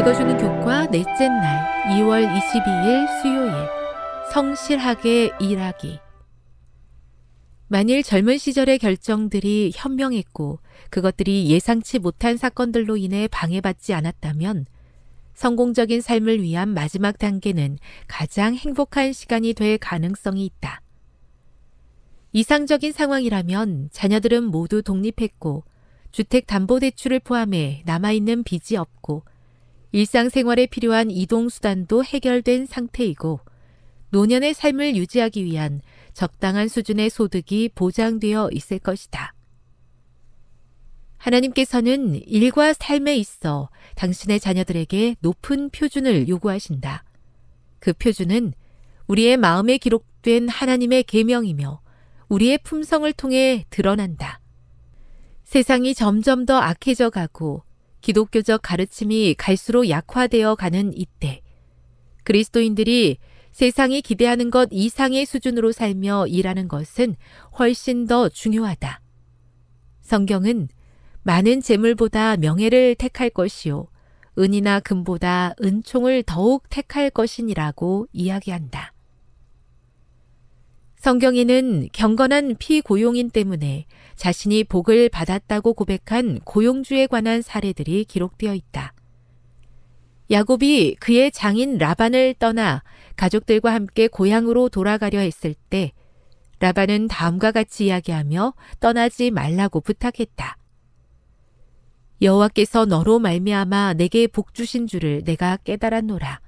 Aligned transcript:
읽어주는 0.00 0.38
교과 0.38 0.86
넷째 0.86 1.28
날 1.28 1.84
2월 1.90 2.26
22일 2.26 3.20
수요일 3.20 3.52
성실하게 4.32 5.30
일하기 5.38 5.98
만일 7.68 8.02
젊은 8.02 8.38
시절의 8.38 8.78
결정들이 8.78 9.72
현명했고 9.74 10.60
그것들이 10.88 11.50
예상치 11.50 11.98
못한 11.98 12.38
사건들로 12.38 12.96
인해 12.96 13.28
방해받지 13.30 13.92
않았다면 13.92 14.64
성공적인 15.34 16.00
삶을 16.00 16.40
위한 16.40 16.70
마지막 16.70 17.18
단계는 17.18 17.76
가장 18.08 18.54
행복한 18.54 19.12
시간이 19.12 19.52
될 19.52 19.76
가능성이 19.76 20.46
있다. 20.46 20.80
이상적인 22.32 22.92
상황이라면 22.92 23.90
자녀들은 23.92 24.44
모두 24.44 24.82
독립했고 24.82 25.64
주택담보대출을 26.12 27.20
포함해 27.20 27.82
남아있는 27.84 28.44
빚이 28.44 28.78
없고 28.78 29.24
일상생활에 29.92 30.66
필요한 30.66 31.10
이동수단도 31.10 32.04
해결된 32.04 32.66
상태이고 32.66 33.40
노년의 34.10 34.54
삶을 34.54 34.96
유지하기 34.96 35.44
위한 35.44 35.80
적당한 36.12 36.68
수준의 36.68 37.10
소득이 37.10 37.70
보장되어 37.74 38.50
있을 38.52 38.78
것이다. 38.78 39.34
하나님께서는 41.18 42.14
일과 42.26 42.72
삶에 42.72 43.16
있어 43.16 43.68
당신의 43.96 44.40
자녀들에게 44.40 45.16
높은 45.20 45.70
표준을 45.70 46.28
요구하신다. 46.28 47.04
그 47.78 47.92
표준은 47.92 48.54
우리의 49.06 49.36
마음에 49.36 49.76
기록된 49.76 50.48
하나님의 50.48 51.04
계명이며 51.04 51.80
우리의 52.28 52.58
품성을 52.62 53.12
통해 53.14 53.66
드러난다. 53.70 54.40
세상이 55.44 55.94
점점 55.94 56.46
더 56.46 56.56
악해져 56.58 57.10
가고 57.10 57.64
기독교적 58.00 58.60
가르침이 58.62 59.34
갈수록 59.36 59.88
약화되어 59.88 60.54
가는 60.54 60.92
이때 60.94 61.42
그리스도인들이 62.24 63.18
세상이 63.52 64.02
기대하는 64.02 64.50
것 64.50 64.68
이상의 64.70 65.26
수준으로 65.26 65.72
살며 65.72 66.26
일하는 66.28 66.68
것은 66.68 67.16
훨씬 67.58 68.06
더 68.06 68.28
중요하다. 68.28 69.00
성경은 70.02 70.68
많은 71.22 71.60
재물보다 71.60 72.36
명예를 72.36 72.94
택할 72.94 73.30
것이요 73.30 73.88
은이나 74.38 74.80
금보다 74.80 75.54
은총을 75.62 76.22
더욱 76.22 76.64
택할 76.70 77.10
것이니라고 77.10 78.06
이야기한다. 78.12 78.92
성경에는 81.00 81.88
경건한 81.94 82.56
피고용인 82.58 83.30
때문에 83.30 83.86
자신이 84.16 84.64
복을 84.64 85.08
받았다고 85.08 85.72
고백한 85.72 86.40
고용주에 86.44 87.06
관한 87.06 87.40
사례들이 87.40 88.04
기록되어 88.04 88.54
있다. 88.54 88.92
야곱이 90.30 90.96
그의 91.00 91.32
장인 91.32 91.78
라반을 91.78 92.34
떠나 92.38 92.82
가족들과 93.16 93.72
함께 93.72 94.08
고향으로 94.08 94.68
돌아가려 94.68 95.20
했을 95.20 95.54
때 95.70 95.92
라반은 96.58 97.08
다음과 97.08 97.52
같이 97.52 97.86
이야기하며 97.86 98.52
떠나지 98.78 99.30
말라고 99.30 99.80
부탁했다. 99.80 100.58
여호와께서 102.20 102.84
너로 102.84 103.18
말미암아 103.20 103.94
내게 103.94 104.26
복 104.26 104.52
주신 104.52 104.86
줄을 104.86 105.24
내가 105.24 105.56
깨달았노라. 105.64 106.42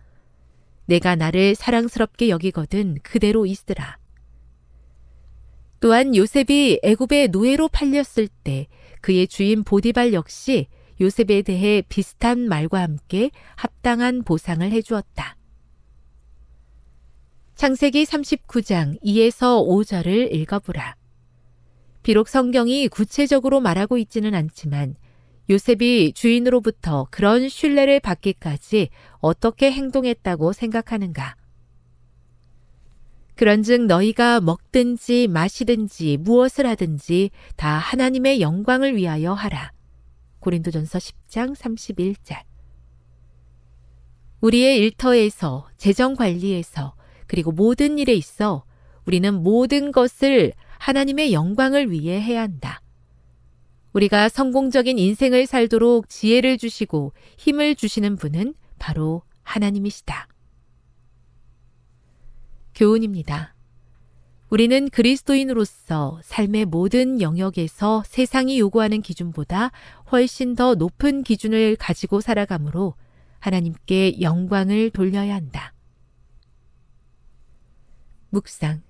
내가 0.84 1.17
나를 1.17 1.55
사랑스럽게 1.55 2.29
여기거든 2.29 2.99
그대로 3.03 3.47
있으라. 3.47 4.02
또한 5.82 6.15
요셉이 6.15 6.78
애굽의 6.84 7.31
노예로 7.32 7.66
팔렸을 7.66 8.28
때 8.44 8.69
그의 9.00 9.26
주인 9.26 9.65
보디발 9.65 10.12
역시 10.12 10.69
요셉에 11.00 11.43
대해 11.43 11.83
비슷한 11.89 12.39
말과 12.48 12.80
함께 12.80 13.33
합당한 13.57 14.22
보상을 14.22 14.71
해주었다. 14.71 15.36
창세기 17.57 18.04
39장 18.04 19.03
2에서 19.03 19.66
5절을 19.66 20.33
읽어보라. 20.33 20.95
비록 22.04 22.28
성경이 22.28 22.86
구체적으로 22.86 23.60
말하고 23.60 23.98
있지는 23.98 24.36
않지만 24.36 24.95
요셉이 25.51 26.12
주인으로부터 26.15 27.09
그런 27.10 27.48
신뢰를 27.48 27.98
받기까지 27.98 28.91
어떻게 29.18 29.72
행동했다고 29.72 30.53
생각하는가? 30.53 31.34
그런즉 33.37 33.87
너희가 33.87 34.41
먹든지 34.41 35.29
마시든지 35.29 36.19
무엇을 36.19 36.67
하든지 36.67 37.31
다 37.57 37.79
하나님의 37.79 38.41
영광을 38.41 38.97
위하여 38.97 39.33
하라. 39.33 39.73
고린도전서 40.41 40.99
10장 40.99 41.55
31절. 41.55 42.43
우리의 44.41 44.79
일터에서 44.79 45.69
재정 45.77 46.15
관리에서 46.15 46.95
그리고 47.27 47.53
모든 47.53 47.99
일에 47.99 48.13
있어 48.13 48.65
우리는 49.07 49.34
모든 49.34 49.93
것을 49.93 50.53
하나님의 50.79 51.33
영광을 51.33 51.91
위해 51.91 52.21
해야 52.21 52.43
한다. 52.43 52.81
우리가 53.93 54.29
성공적인 54.29 54.99
인생을 54.99 55.47
살도록 55.47 56.09
지혜를 56.09 56.59
주시고 56.59 57.13
힘을 57.39 57.77
주시는 57.77 58.17
분은 58.17 58.55
바로 58.79 59.23
하나님이시다. 59.43 60.29
교훈입니다. 62.74 63.54
우리는 64.51 64.91
그리스도인으로서 64.91 66.21
삶의 66.22 66.66
모든 66.66 67.22
영역에서 67.22 68.03
세상이 68.07 68.59
요구하는 68.59 69.01
기준보다 69.01 69.71
훨씬 70.10 70.54
더 70.54 70.74
높은 70.74 71.22
기준을 71.22 71.77
가지고 71.77 72.21
살아가므로 72.21 72.95
하나님께 73.39 74.21
영광을 74.21 74.91
돌려야 74.91 75.34
한다. 75.34 75.72
묵상. 78.28 78.83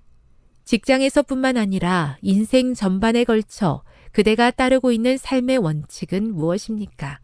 직장에서뿐만 0.65 1.57
아니라 1.57 2.17
인생 2.21 2.73
전반에 2.73 3.23
걸쳐 3.23 3.83
그대가 4.11 4.51
따르고 4.51 4.91
있는 4.91 5.17
삶의 5.17 5.57
원칙은 5.59 6.33
무엇입니까? 6.33 7.19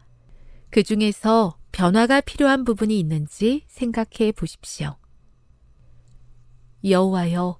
그 0.70 0.82
중에서 0.82 1.56
변화가 1.72 2.20
필요한 2.20 2.64
부분이 2.64 2.98
있는지 2.98 3.64
생각해 3.68 4.32
보십시오. 4.32 4.96
여호와여, 6.84 7.58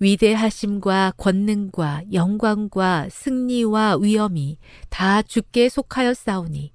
위대하심과 0.00 1.14
권능과 1.16 2.02
영광과 2.12 3.08
승리와 3.10 3.98
위엄이 4.00 4.58
다 4.90 5.22
주께 5.22 5.68
속하였사오니 5.68 6.72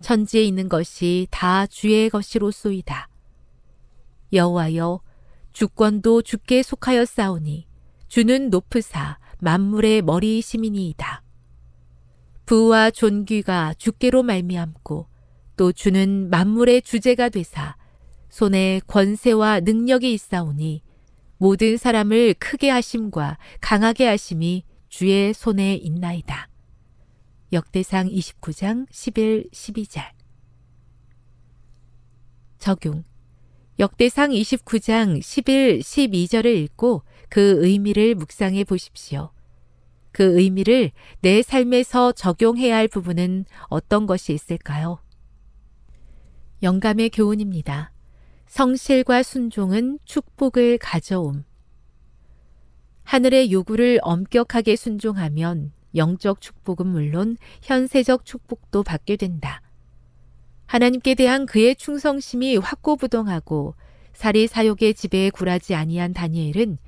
천지에 0.00 0.42
있는 0.42 0.68
것이 0.68 1.26
다 1.30 1.66
주의 1.66 2.08
것이로소이다. 2.10 3.08
여호와여, 4.32 5.00
주권도 5.52 6.22
주께 6.22 6.62
속하였사오니 6.62 7.66
주는 8.08 8.50
높으사 8.50 9.18
만물의 9.40 10.02
머리이시민이이다. 10.02 11.22
부와 12.44 12.90
존귀가 12.90 13.74
주께로 13.74 14.22
말미암고 14.22 15.08
또 15.56 15.72
주는 15.72 16.30
만물의 16.30 16.82
주제가 16.82 17.30
되사 17.30 17.74
손에 18.28 18.80
권세와 18.86 19.60
능력이 19.60 20.12
있사오니 20.12 20.82
모든 21.38 21.76
사람을 21.76 22.34
크게 22.34 22.70
하심과 22.70 23.38
강하게 23.60 24.06
하심이 24.06 24.64
주의 24.88 25.34
손에 25.34 25.74
있나이다. 25.74 26.48
역대상 27.52 28.08
29장 28.08 28.86
11, 28.90 29.50
12절 29.52 30.02
적용 32.58 33.04
역대상 33.78 34.30
29장 34.30 35.22
11, 35.22 35.80
12절을 35.80 36.46
읽고 36.46 37.02
그 37.28 37.64
의미를 37.64 38.14
묵상해 38.14 38.64
보십시오. 38.64 39.30
그 40.12 40.40
의미를 40.40 40.92
내 41.20 41.42
삶에서 41.42 42.12
적용해야 42.12 42.74
할 42.74 42.88
부분은 42.88 43.44
어떤 43.68 44.06
것이 44.06 44.32
있을까요? 44.32 44.98
영감의 46.62 47.10
교훈입니다. 47.10 47.92
성실과 48.46 49.22
순종은 49.22 49.98
축복을 50.04 50.78
가져옴. 50.78 51.44
하늘의 53.02 53.52
요구를 53.52 53.98
엄격하게 54.02 54.76
순종하면 54.76 55.72
영적 55.94 56.40
축복은 56.40 56.86
물론 56.86 57.36
현세적 57.62 58.24
축복도 58.24 58.82
받게 58.82 59.16
된다. 59.16 59.62
하나님께 60.66 61.14
대한 61.14 61.46
그의 61.46 61.76
충성심이 61.76 62.56
확고부동하고 62.56 63.74
사리 64.12 64.46
사욕의 64.46 64.94
지배에 64.94 65.30
굴하지 65.30 65.74
아니한 65.74 66.12
다니엘은 66.12 66.78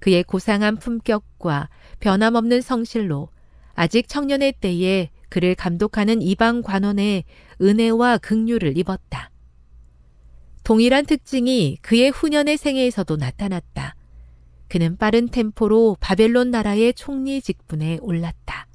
그의 0.00 0.22
고상한 0.22 0.76
품격과 0.76 1.70
변함없는 2.00 2.60
성실로 2.60 3.30
아직 3.74 4.08
청년의 4.08 4.54
때에 4.60 5.10
그를 5.28 5.54
감독하는 5.54 6.22
이방 6.22 6.62
관원의 6.62 7.24
은혜와 7.60 8.18
긍휼을 8.18 8.76
입었다. 8.76 9.30
동일한 10.64 11.04
특징이 11.04 11.76
그의 11.82 12.08
후년의 12.08 12.56
생애에서도 12.56 13.16
나타났다. 13.16 13.94
그는 14.68 14.96
빠른 14.96 15.28
템포로 15.28 15.98
바벨론 16.00 16.50
나라의 16.50 16.94
총리 16.94 17.42
직분에 17.42 17.98
올랐다. 18.00 18.66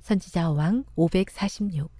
선지자 0.00 0.52
왕 0.52 0.84
546. 0.94 1.90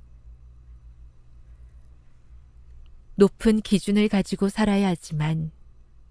높은 3.17 3.61
기준을 3.61 4.09
가지고 4.09 4.49
살아야 4.49 4.91
하지만 4.91 5.51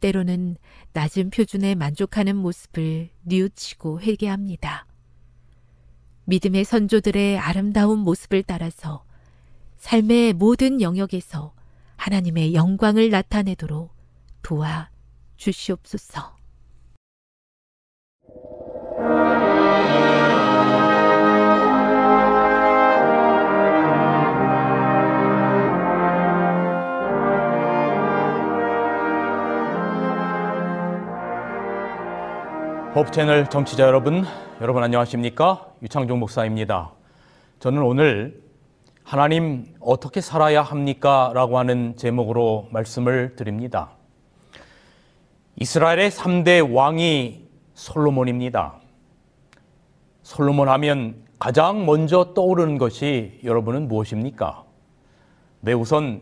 때로는 0.01 0.57
낮은 0.91 1.29
표준에 1.29 1.75
만족하는 1.75 2.35
모습을 2.35 3.09
뉘우치고 3.21 4.01
회개합니다. 4.01 4.85
믿음의 6.25 6.65
선조들의 6.65 7.39
아름다운 7.39 7.99
모습을 7.99 8.43
따라서 8.43 9.05
삶의 9.77 10.33
모든 10.33 10.81
영역에서 10.81 11.53
하나님의 12.01 12.55
영광을 12.55 13.11
나타내도록 13.11 13.93
도와 14.41 14.89
주시옵소서. 15.37 16.35
호프채널 32.95 33.47
정치자 33.51 33.83
여러분, 33.83 34.25
여러분 34.59 34.81
안녕하십니까? 34.81 35.67
유창종 35.83 36.17
목사입니다. 36.19 36.93
저는 37.59 37.83
오늘 37.83 38.41
하나님 39.11 39.65
어떻게 39.81 40.21
살아야 40.21 40.61
합니까? 40.61 41.33
라고 41.33 41.59
하는 41.59 41.97
제목으로 41.97 42.69
말씀을 42.71 43.35
드립니다. 43.35 43.89
이스라엘의 45.57 46.11
3대 46.11 46.73
왕이 46.73 47.41
솔로몬입니다. 47.73 48.75
솔로몬 50.23 50.69
하면 50.69 51.25
가장 51.39 51.85
먼저 51.85 52.33
떠오르는 52.33 52.77
것이 52.77 53.41
여러분은 53.43 53.89
무엇입니까? 53.89 54.63
네, 55.59 55.73
우선 55.73 56.21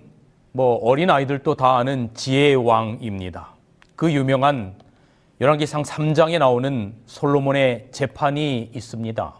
뭐 0.51 0.77
어린 0.77 1.12
아이들도 1.12 1.53
다 1.53 1.77
아는 1.77 2.09
지혜의 2.15 2.56
왕입니다. 2.56 3.50
그 3.95 4.12
유명한 4.12 4.74
열왕기상 5.39 5.83
3장에 5.83 6.39
나오는 6.39 6.95
솔로몬의 7.06 7.89
재판이 7.92 8.71
있습니다. 8.74 9.35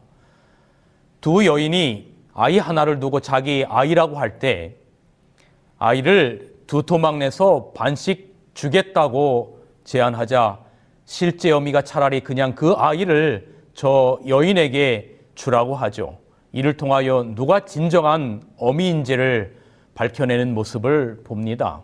두 1.20 1.48
여인이 1.48 2.09
아이 2.40 2.58
하나를 2.58 3.02
두고 3.02 3.20
자기 3.20 3.66
아이라고 3.68 4.18
할 4.18 4.40
때 4.40 4.76
아이를 5.78 6.56
두 6.68 6.84
토막 6.84 7.18
내서 7.18 7.74
반씩 7.76 8.34
주겠다고 8.54 9.60
제안하자 9.84 10.60
실제 11.04 11.52
어미가 11.52 11.82
차라리 11.82 12.22
그냥 12.22 12.56
그 12.56 12.72
아이를 12.78 13.56
저 13.74 14.20
여인에게 14.26 15.18
주라고 15.36 15.76
하죠. 15.76 16.18
이를 16.54 16.78
통하여 16.78 17.24
누가 17.36 17.66
진정한 17.66 18.42
어미인지를 18.58 19.58
밝혀내는 19.96 20.54
모습을 20.54 21.22
봅니다. 21.26 21.82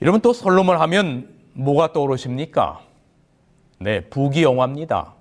여러분 0.00 0.22
또 0.22 0.32
솔로몬 0.32 0.80
하면 0.80 1.28
뭐가 1.52 1.92
떠오르십니까? 1.92 2.80
네, 3.80 4.00
부귀 4.00 4.42
영화입니다. 4.42 5.12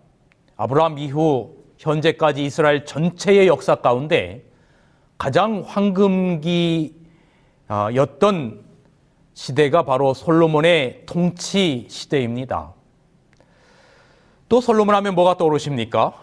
아브라함 0.55 0.99
이후 0.99 1.58
현재까지 1.79 2.43
이스라엘 2.43 2.85
전체의 2.85 3.47
역사 3.47 3.75
가운데 3.75 4.43
가장 5.17 5.63
황금기였던 5.65 6.93
시대가 9.33 9.83
바로 9.83 10.13
솔로몬의 10.13 11.03
통치 11.05 11.87
시대입니다. 11.89 12.73
또 14.49 14.59
솔로몬 14.59 14.95
하면 14.95 15.15
뭐가 15.15 15.37
떠오르십니까? 15.37 16.13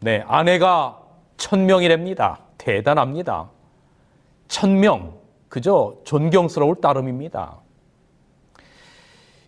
네, 0.00 0.24
아내가 0.26 0.98
천명이랍니다. 1.36 2.40
대단합니다. 2.56 3.50
천명, 4.48 5.18
그저 5.48 5.96
존경스러울 6.04 6.80
따름입니다. 6.80 7.58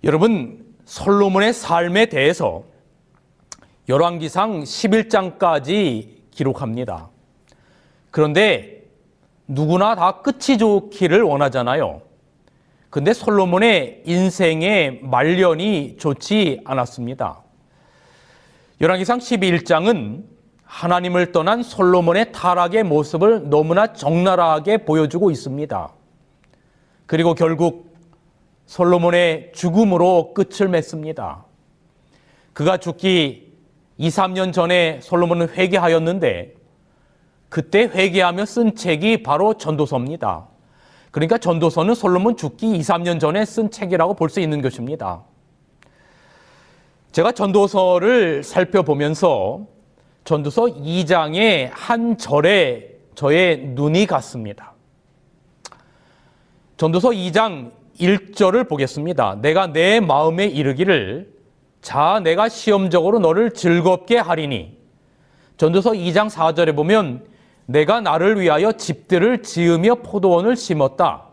여러분 0.04 0.66
솔로몬의 0.84 1.54
삶에 1.54 2.06
대해서 2.06 2.64
열왕기상 3.88 4.62
11장까지 4.62 6.08
기록합니다. 6.32 7.08
그런데 8.10 8.82
누구나 9.46 9.94
다 9.94 10.22
끝이 10.22 10.58
좋기를 10.58 11.22
원하잖아요. 11.22 12.02
근데 12.90 13.12
솔로몬의 13.12 14.02
인생의 14.04 15.00
말년이 15.02 15.98
좋지 15.98 16.62
않았습니다. 16.64 17.42
열왕기상 18.80 19.18
11장은 19.18 20.24
하나님을 20.64 21.30
떠난 21.30 21.62
솔로몬의 21.62 22.32
타락의 22.32 22.82
모습을 22.82 23.48
너무나 23.48 23.92
적나라하게 23.92 24.78
보여주고 24.78 25.30
있습니다. 25.30 25.92
그리고 27.06 27.34
결국 27.34 27.94
솔로몬의 28.66 29.52
죽음으로 29.54 30.34
끝을 30.34 30.66
맺습니다. 30.68 31.44
그가 32.52 32.78
죽기 32.78 33.45
2, 33.98 34.08
3년 34.08 34.52
전에 34.52 35.00
솔로몬은 35.02 35.50
회개하였는데 35.50 36.54
그때 37.48 37.82
회개하며 37.84 38.44
쓴 38.44 38.74
책이 38.74 39.22
바로 39.22 39.54
전도서입니다. 39.54 40.48
그러니까 41.10 41.38
전도서는 41.38 41.94
솔로몬 41.94 42.36
죽기 42.36 42.76
2, 42.76 42.80
3년 42.80 43.20
전에 43.20 43.44
쓴 43.44 43.70
책이라고 43.70 44.14
볼 44.14 44.28
수 44.28 44.40
있는 44.40 44.60
것입니다. 44.60 45.22
제가 47.12 47.32
전도서를 47.32 48.42
살펴보면서 48.42 49.66
전도서 50.24 50.64
2장의 50.64 51.70
한 51.72 52.18
절에 52.18 52.90
저의 53.14 53.58
눈이 53.68 54.04
갔습니다. 54.06 54.74
전도서 56.76 57.10
2장 57.10 57.72
1절을 57.98 58.68
보겠습니다. 58.68 59.38
내가 59.40 59.68
내 59.68 60.00
마음에 60.00 60.44
이르기를 60.44 61.35
자 61.86 62.20
내가 62.20 62.48
시험적으로 62.48 63.20
너를 63.20 63.52
즐겁게 63.52 64.18
하리니 64.18 64.76
전도서 65.56 65.92
2장 65.92 66.28
4절에 66.28 66.74
보면 66.74 67.24
내가 67.66 68.00
나를 68.00 68.40
위하여 68.40 68.72
집들을 68.72 69.44
지으며 69.44 69.94
포도원을 70.02 70.56
심었다. 70.56 71.28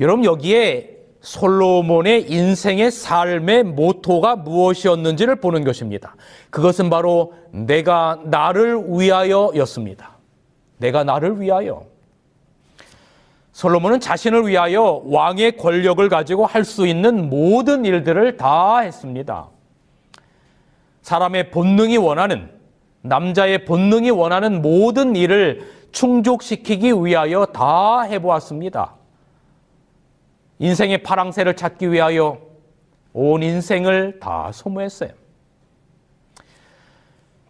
여러분 0.00 0.24
여기에 0.24 0.96
솔로몬의 1.20 2.28
인생의 2.28 2.90
삶의 2.90 3.62
모토가 3.62 4.34
무엇이었는지를 4.34 5.36
보는 5.36 5.62
것입니다. 5.62 6.16
그것은 6.50 6.90
바로 6.90 7.34
내가 7.52 8.20
나를 8.24 8.82
위하여였습니다. 8.88 10.18
내가 10.78 11.04
나를 11.04 11.40
위하여. 11.40 11.86
솔로몬은 13.58 13.98
자신을 13.98 14.46
위하여 14.46 15.02
왕의 15.04 15.56
권력을 15.56 16.08
가지고 16.08 16.46
할 16.46 16.64
수 16.64 16.86
있는 16.86 17.28
모든 17.28 17.84
일들을 17.84 18.36
다 18.36 18.78
했습니다. 18.78 19.48
사람의 21.02 21.50
본능이 21.50 21.96
원하는, 21.96 22.52
남자의 23.00 23.64
본능이 23.64 24.10
원하는 24.10 24.62
모든 24.62 25.16
일을 25.16 25.68
충족시키기 25.90 26.92
위하여 27.04 27.46
다 27.46 28.02
해보았습니다. 28.02 28.94
인생의 30.60 31.02
파랑새를 31.02 31.56
찾기 31.56 31.90
위하여 31.90 32.38
온 33.12 33.42
인생을 33.42 34.20
다 34.20 34.52
소모했어요. 34.52 35.10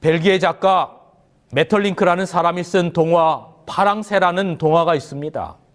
벨기에 0.00 0.38
작가 0.38 1.02
메털링크라는 1.52 2.24
사람이 2.24 2.64
쓴 2.64 2.94
동화 2.94 3.46
파랑새라는 3.66 4.56
동화가 4.56 4.94
있습니다. 4.94 5.67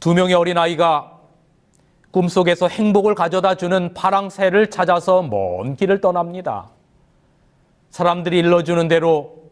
두 0.00 0.14
명의 0.14 0.34
어린아이가 0.34 1.18
꿈속에서 2.10 2.68
행복을 2.68 3.14
가져다 3.14 3.54
주는 3.54 3.92
파랑새를 3.92 4.70
찾아서 4.70 5.22
먼 5.22 5.76
길을 5.76 6.00
떠납니다. 6.00 6.70
사람들이 7.90 8.38
일러주는 8.38 8.88
대로 8.88 9.50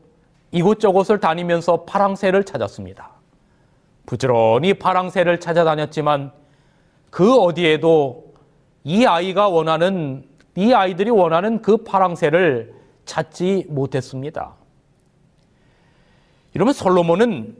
이곳저곳을 0.50 1.20
다니면서 1.20 1.84
파랑새를 1.84 2.44
찾았습니다. 2.44 3.10
부지런히 4.06 4.72
파랑새를 4.72 5.38
찾아다녔지만 5.38 6.32
그 7.10 7.38
어디에도 7.38 8.32
이 8.84 9.04
아이가 9.04 9.48
원하는, 9.48 10.24
이 10.56 10.72
아이들이 10.72 11.10
원하는 11.10 11.60
그 11.60 11.76
파랑새를 11.76 12.74
찾지 13.04 13.66
못했습니다. 13.68 14.54
이러면 16.54 16.72
솔로몬은 16.72 17.54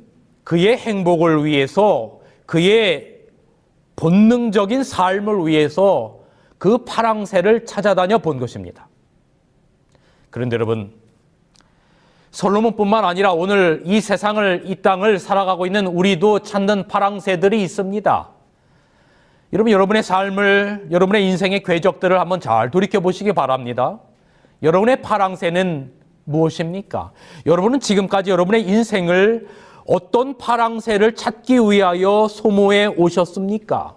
그의 0.45 0.79
행복을 0.79 1.45
위해서 1.45 2.19
그의 2.49 3.19
본능적인 3.95 4.83
삶을 4.83 5.47
위해서 5.47 6.21
그 6.57 6.79
파랑새를 6.79 7.67
찾아다녀 7.67 8.17
본 8.17 8.39
것입니다. 8.39 8.89
그런데 10.31 10.55
여러분, 10.55 10.91
솔로몬뿐만 12.31 13.05
아니라 13.05 13.33
오늘 13.33 13.83
이 13.85 14.01
세상을 14.01 14.63
이 14.65 14.77
땅을 14.77 15.19
살아가고 15.19 15.67
있는 15.67 15.87
우리도 15.87 16.39
찾는 16.39 16.89
파랑새들이 16.89 17.63
있습니다. 17.63 18.29
여러분 19.53 19.73
여러분의 19.73 20.03
삶을 20.03 20.89
여러분의 20.91 21.27
인생의 21.29 21.63
궤적들을 21.65 22.19
한번 22.19 22.41
잘 22.41 22.71
돌이켜 22.71 23.01
보시기 23.01 23.35
바랍니다. 23.35 24.01
여러분의 24.63 25.03
파랑새는 25.03 25.93
무엇입니까? 26.25 27.13
여러분은 27.45 27.81
지금까지 27.81 28.31
여러분의 28.31 28.63
인생을 28.63 29.49
어떤 29.89 30.37
파랑새를 30.37 31.15
찾기 31.15 31.55
위하여 31.55 32.29
소모해 32.29 32.87
오셨습니까? 32.89 33.97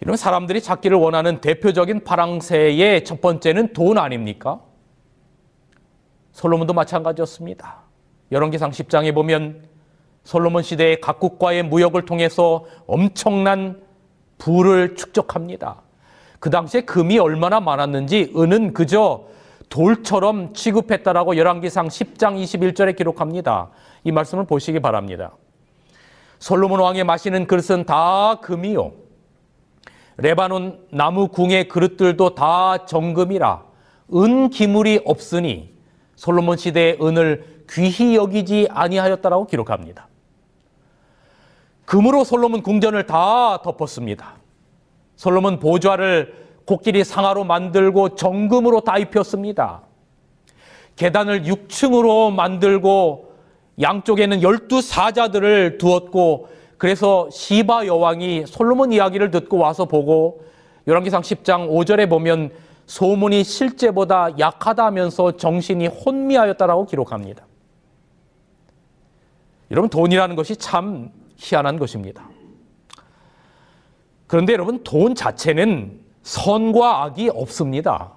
이런 0.00 0.16
사람들이 0.16 0.62
찾기를 0.62 0.96
원하는 0.96 1.42
대표적인 1.42 2.04
파랑새의 2.04 3.04
첫 3.04 3.20
번째는 3.20 3.74
돈 3.74 3.98
아닙니까? 3.98 4.60
솔로몬도 6.32 6.72
마찬가지였습니다. 6.72 7.82
열왕기상 8.32 8.70
10장에 8.70 9.14
보면 9.14 9.68
솔로몬 10.24 10.62
시대의 10.62 11.02
각국과의 11.02 11.64
무역을 11.64 12.06
통해서 12.06 12.64
엄청난 12.86 13.82
부를 14.38 14.96
축적합니다. 14.96 15.82
그 16.40 16.48
당시에 16.48 16.80
금이 16.82 17.18
얼마나 17.18 17.60
많았는지 17.60 18.32
은은 18.34 18.72
그저 18.72 19.26
돌처럼 19.68 20.54
취급했다라고 20.54 21.36
열왕기상 21.36 21.88
10장 21.88 22.42
21절에 22.42 22.96
기록합니다. 22.96 23.70
이 24.04 24.12
말씀을 24.12 24.44
보시기 24.44 24.80
바랍니다. 24.80 25.32
솔로몬 26.38 26.80
왕의 26.80 27.04
마시는 27.04 27.46
그릇은 27.46 27.84
다 27.84 28.38
금이요. 28.40 28.92
레바논 30.18 30.86
나무 30.90 31.28
궁의 31.28 31.68
그릇들도 31.68 32.34
다 32.34 32.86
정금이라 32.86 33.64
은 34.14 34.50
기물이 34.50 35.02
없으니 35.04 35.74
솔로몬 36.14 36.56
시대의 36.56 36.98
은을 37.02 37.64
귀히 37.70 38.16
여기지 38.16 38.68
아니하였다라고 38.70 39.46
기록합니다. 39.46 40.08
금으로 41.84 42.24
솔로몬 42.24 42.62
궁전을 42.62 43.06
다 43.06 43.60
덮었습니다. 43.62 44.34
솔로몬 45.16 45.58
보좌를 45.58 46.45
코끼리 46.66 47.04
상하로 47.04 47.44
만들고 47.44 48.16
정금으로 48.16 48.80
다 48.80 48.98
입혔습니다. 48.98 49.82
계단을 50.96 51.42
6층으로 51.42 52.32
만들고 52.32 53.34
양쪽에는 53.80 54.42
열두 54.42 54.80
사자들을 54.80 55.78
두었고 55.78 56.48
그래서 56.78 57.28
시바 57.30 57.86
여왕이 57.86 58.44
솔로몬 58.46 58.92
이야기를 58.92 59.30
듣고 59.30 59.58
와서 59.58 59.86
보고 59.86 60.44
열왕기상 60.86 61.22
10장 61.22 61.70
5절에 61.70 62.08
보면 62.08 62.50
소문이 62.86 63.44
실제보다 63.44 64.38
약하다면서 64.38 65.36
정신이 65.36 65.86
혼미하였다라고 65.88 66.86
기록합니다. 66.86 67.44
여러분 69.70 69.90
돈이라는 69.90 70.36
것이 70.36 70.56
참 70.56 71.10
희한한 71.36 71.78
것입니다. 71.78 72.28
그런데 74.26 74.52
여러분 74.52 74.82
돈 74.84 75.14
자체는 75.14 76.05
선과 76.26 77.04
악이 77.04 77.30
없습니다. 77.32 78.10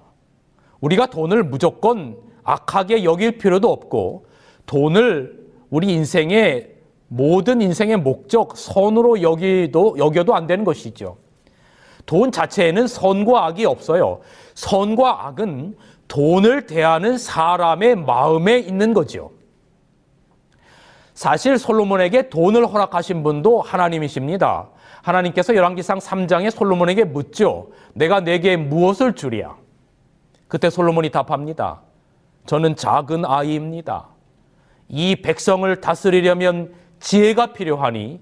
우리가 0.80 1.06
돈을 1.06 1.44
무조건 1.44 2.16
악하게 2.42 3.04
여길 3.04 3.38
필요도 3.38 3.70
없고 3.70 4.26
돈을 4.66 5.48
우리 5.70 5.92
인생의 5.92 6.74
모든 7.06 7.62
인생의 7.62 7.98
목적 7.98 8.56
선으로 8.56 9.22
여기도 9.22 9.96
여겨도 9.96 10.34
안 10.34 10.48
되는 10.48 10.64
것이죠. 10.64 11.18
돈 12.04 12.32
자체에는 12.32 12.88
선과 12.88 13.46
악이 13.46 13.64
없어요. 13.64 14.18
선과 14.54 15.28
악은 15.28 15.76
돈을 16.08 16.66
대하는 16.66 17.16
사람의 17.16 17.94
마음에 17.94 18.58
있는 18.58 18.92
거죠. 18.92 19.30
사실 21.14 21.58
솔로몬에게 21.58 22.28
돈을 22.28 22.66
허락하신 22.66 23.22
분도 23.22 23.60
하나님이십니다. 23.60 24.68
하나님께서 25.02 25.54
열왕기상 25.54 25.98
3장에 25.98 26.50
솔로몬에게 26.50 27.04
묻죠. 27.04 27.70
내가 27.94 28.20
내게 28.20 28.56
무엇을 28.56 29.14
주랴? 29.14 29.56
그때 30.48 30.68
솔로몬이 30.68 31.10
답합니다. 31.10 31.80
저는 32.46 32.76
작은 32.76 33.24
아이입니다. 33.24 34.08
이 34.88 35.16
백성을 35.16 35.80
다스리려면 35.80 36.74
지혜가 36.98 37.52
필요하니 37.52 38.20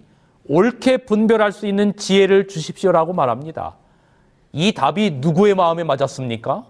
옳게 0.48 0.98
분별할 0.98 1.52
수 1.52 1.66
있는 1.66 1.96
지혜를 1.96 2.48
주십시오라고 2.48 3.12
말합니다. 3.12 3.76
이 4.52 4.72
답이 4.72 5.18
누구의 5.20 5.54
마음에 5.54 5.84
맞았습니까? 5.84 6.66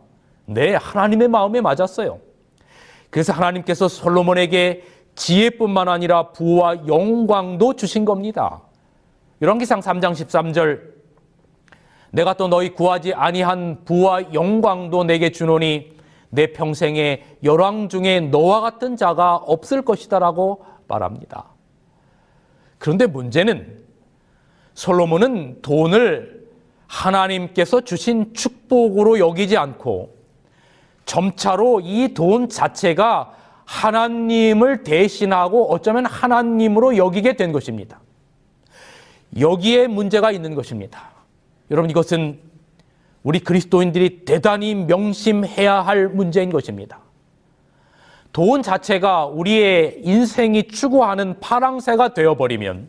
네, 0.46 0.74
하나님의 0.74 1.28
마음에 1.28 1.60
맞았어요. 1.60 2.18
그래서 3.10 3.32
하나님께서 3.32 3.88
솔로몬에게 3.88 4.84
지혜뿐만 5.14 5.88
아니라 5.88 6.30
부와 6.30 6.86
영광도 6.86 7.74
주신 7.74 8.04
겁니다. 8.04 8.62
열왕기상 9.40 9.80
3장 9.80 10.12
13절 10.12 10.80
내가 12.10 12.34
또 12.34 12.48
너희 12.48 12.70
구하지 12.70 13.14
아니한 13.14 13.84
부와 13.84 14.32
영광도 14.32 15.04
내게 15.04 15.30
주노니 15.30 15.96
내 16.30 16.52
평생에 16.52 17.24
열왕 17.42 17.88
중에 17.88 18.20
너와 18.20 18.60
같은 18.60 18.96
자가 18.96 19.36
없을 19.36 19.82
것이다라고 19.82 20.64
말합니다. 20.88 21.46
그런데 22.78 23.06
문제는 23.06 23.78
솔로몬은 24.74 25.62
돈을 25.62 26.46
하나님께서 26.86 27.82
주신 27.82 28.32
축복으로 28.34 29.18
여기지 29.18 29.56
않고 29.56 30.16
점차로 31.04 31.80
이 31.82 32.14
돈 32.14 32.48
자체가 32.48 33.34
하나님을 33.64 34.82
대신하고 34.84 35.70
어쩌면 35.72 36.06
하나님으로 36.06 36.96
여기게 36.96 37.36
된 37.36 37.52
것입니다. 37.52 38.00
여기에 39.38 39.88
문제가 39.88 40.30
있는 40.30 40.54
것입니다. 40.54 41.10
여러분 41.70 41.90
이것은 41.90 42.40
우리 43.22 43.40
그리스도인들이 43.40 44.24
대단히 44.24 44.74
명심해야 44.74 45.82
할 45.82 46.08
문제인 46.08 46.50
것입니다. 46.50 47.00
돈 48.32 48.62
자체가 48.62 49.26
우리의 49.26 50.00
인생이 50.04 50.68
추구하는 50.68 51.40
파랑새가 51.40 52.14
되어버리면 52.14 52.88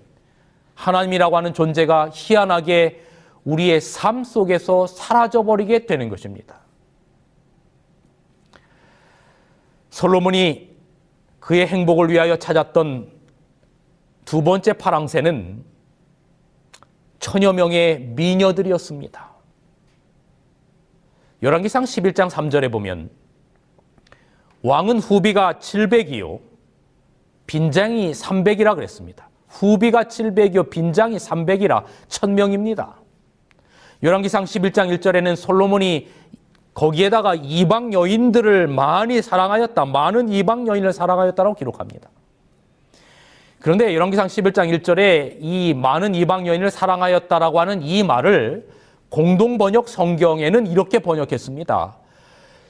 하나님이라고 0.76 1.36
하는 1.36 1.54
존재가 1.54 2.12
희한하게 2.14 3.04
우리의 3.44 3.82
삶 3.82 4.24
속에서 4.24 4.88
사라져버리게 4.88 5.86
되는 5.86 6.10
것입니다. 6.10 6.60
솔로몬이 9.90 10.70
그의 11.40 11.68
행복을 11.68 12.10
위하여 12.10 12.38
찾았던 12.38 13.10
두 14.26 14.44
번째 14.44 14.74
파랑새는 14.74 15.64
천여 17.20 17.54
명의 17.54 18.00
미녀들이었습니다. 18.00 19.30
열왕기상 21.42 21.84
11장 21.84 22.30
3절에 22.30 22.72
보면 22.72 23.10
왕은 24.62 25.00
후비가 25.00 25.54
700이요 25.54 26.40
빈장이 27.48 28.12
300이라 28.12 28.76
그랬습니다. 28.76 29.30
후비가 29.48 30.04
700이요 30.04 30.70
빈장이 30.70 31.18
300이라 31.18 31.86
1000명입니다. 32.08 32.94
열왕기상 34.04 34.44
11장 34.44 34.98
1절에는 34.98 35.36
솔로몬이 35.36 36.08
거기에다가 36.74 37.36
이방 37.36 37.94
여인들을 37.94 38.68
많이 38.68 39.22
사랑하였다. 39.22 39.86
많은 39.86 40.30
이방 40.30 40.68
여인을 40.68 40.94
사랑하였다라고 40.94 41.56
기록합니다. 41.56 42.10
그런데 43.60 43.94
열왕기상 43.94 44.28
11장 44.28 44.80
1절에 44.80 45.38
이 45.42 45.74
많은 45.74 46.16
이방 46.16 46.48
여인을 46.48 46.72
사랑하였다라고 46.72 47.60
하는 47.60 47.82
이 47.82 48.04
말을 48.04 48.70
공동 49.10 49.58
번역 49.58 49.90
성경에는 49.90 50.68
이렇게 50.68 51.00
번역했습니다. 51.00 51.98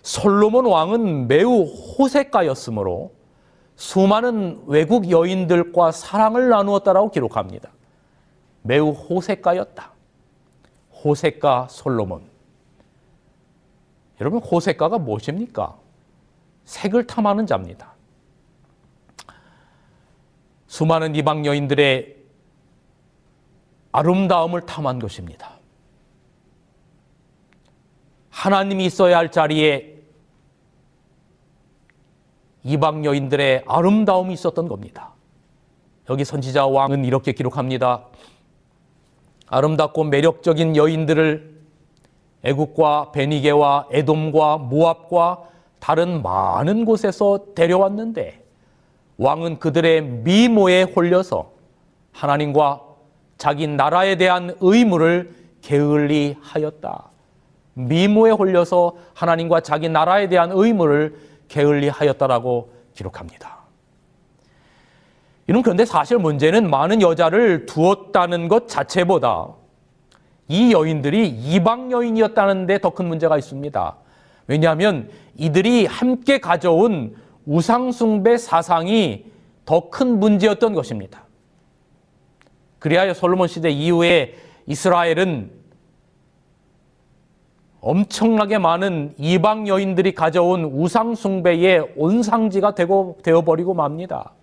솔로몬 0.02 0.66
왕은 0.66 1.28
매우 1.28 1.64
호색가였으므로 1.64 3.12
수많은 3.76 4.64
외국 4.66 5.12
여인들과 5.12 5.92
사랑을 5.92 6.50
나누었다라고 6.50 7.12
기록합니다. 7.12 7.70
매우 8.64 8.92
호색가였다. 8.92 9.92
호색가 11.04 11.68
솔로몬. 11.70 12.24
여러분 14.20 14.42
호색가가 14.42 14.98
무엇입니까? 14.98 15.78
색을 16.66 17.08
탐하는 17.08 17.46
자입니다. 17.46 17.94
수많은 20.80 21.14
이방 21.14 21.46
여인들의 21.46 22.16
아름다움을 23.92 24.62
탐한 24.62 25.00
것입니다. 25.00 25.60
하나님이 28.30 28.86
있어야 28.86 29.18
할 29.18 29.30
자리에 29.30 29.98
이방 32.64 33.04
여인들의 33.04 33.64
아름다움이 33.68 34.34
있었던 34.34 34.70
겁니다. 34.70 35.16
여기 36.10 36.24
선지자 36.24 36.68
왕은 36.68 37.04
이렇게 37.04 37.34
기록합니다. 37.34 38.06
아름답고 39.48 40.06
매력적인 40.06 40.78
여인들을 40.78 41.62
애국과 42.44 43.12
베니게와 43.12 43.90
에돔과 43.92 44.60
모압과 44.60 45.44
다른 45.80 46.22
많은 46.22 46.86
곳에서 46.86 47.54
데려왔는데 47.54 48.49
왕은 49.20 49.60
그들의 49.60 50.02
미모에 50.02 50.84
홀려서 50.84 51.52
하나님과 52.14 52.82
자기 53.38 53.68
나라에 53.68 54.16
대한 54.16 54.56
의무를 54.62 55.36
게을리 55.62 56.38
하였다. 56.42 57.10
미모에 57.74 58.32
홀려서 58.32 58.96
하나님과 59.14 59.60
자기 59.60 59.90
나라에 59.90 60.30
대한 60.30 60.52
의무를 60.54 61.18
게을리 61.50 61.90
하였다라고 61.90 62.72
기록합니다. 62.94 63.60
이는 65.48 65.62
그런데 65.64 65.84
사실 65.84 66.18
문제는 66.18 66.70
많은 66.70 67.02
여자를 67.02 67.66
두었다는 67.66 68.48
것 68.48 68.70
자체보다 68.70 69.48
이 70.48 70.72
여인들이 70.72 71.28
이방 71.28 71.92
여인이었다는 71.92 72.68
데 72.68 72.78
더 72.78 72.92
큰 72.92 73.08
문제가 73.08 73.38
있습니다. 73.38 73.96
왜냐하면 74.48 75.10
이들이 75.36 75.88
함께 75.88 76.40
가져온 76.40 77.16
우상숭배 77.50 78.38
사상이 78.38 79.26
더 79.66 79.90
큰 79.90 80.20
문제였던 80.20 80.74
것입니다. 80.74 81.26
그리하여 82.78 83.14
솔로몬 83.14 83.48
시대 83.48 83.70
이후에 83.70 84.36
이스라엘은 84.68 85.52
엄청나게 87.82 88.58
많은 88.58 89.16
이방 89.18 89.68
여인들이 89.68 90.14
가져온 90.14 90.64
우상숭배의 90.66 91.94
온상지가 91.96 92.76
되고 92.76 93.18
되어버리고 93.24 93.74
맙니다. 93.74 94.34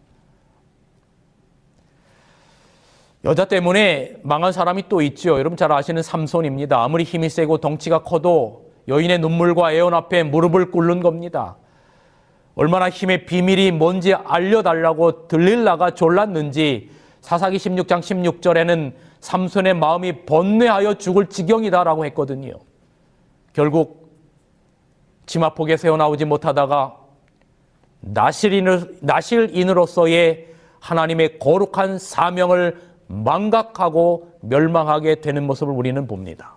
여자 3.24 3.44
때문에 3.44 4.16
망한 4.22 4.52
사람이 4.52 4.88
또 4.88 5.00
있죠. 5.02 5.38
여러분 5.38 5.56
잘 5.56 5.70
아시는 5.72 6.02
삼손입니다. 6.02 6.82
아무리 6.82 7.04
힘이 7.04 7.28
세고 7.28 7.58
덩치가 7.58 8.02
커도 8.02 8.70
여인의 8.88 9.18
눈물과 9.18 9.72
애원 9.72 9.94
앞에 9.94 10.22
무릎을 10.22 10.70
꿇는 10.70 11.00
겁니다. 11.00 11.56
얼마나 12.56 12.90
힘의 12.90 13.26
비밀이 13.26 13.70
뭔지 13.70 14.14
알려달라고 14.14 15.28
들릴라가 15.28 15.90
졸랐는지 15.92 16.90
사사기 17.20 17.58
16장 17.58 18.00
16절에는 18.00 18.94
삼손의 19.20 19.74
마음이 19.74 20.24
번뇌하여 20.24 20.94
죽을 20.94 21.26
지경이다라고 21.26 22.06
했거든요. 22.06 22.54
결국 23.52 24.10
치마폭에 25.26 25.76
새어나오지 25.76 26.24
못하다가 26.24 26.96
나실인으로서의 29.02 30.46
하나님의 30.80 31.38
거룩한 31.38 31.98
사명을 31.98 32.80
망각하고 33.08 34.38
멸망하게 34.40 35.16
되는 35.16 35.46
모습을 35.46 35.74
우리는 35.74 36.06
봅니다. 36.06 36.56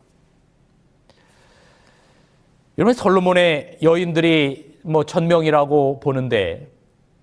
여러분 2.77 2.93
솔로몬의 2.93 3.79
여인들이 3.81 4.68
뭐 4.83 5.03
천명이라고 5.03 5.99
보는데 5.99 6.71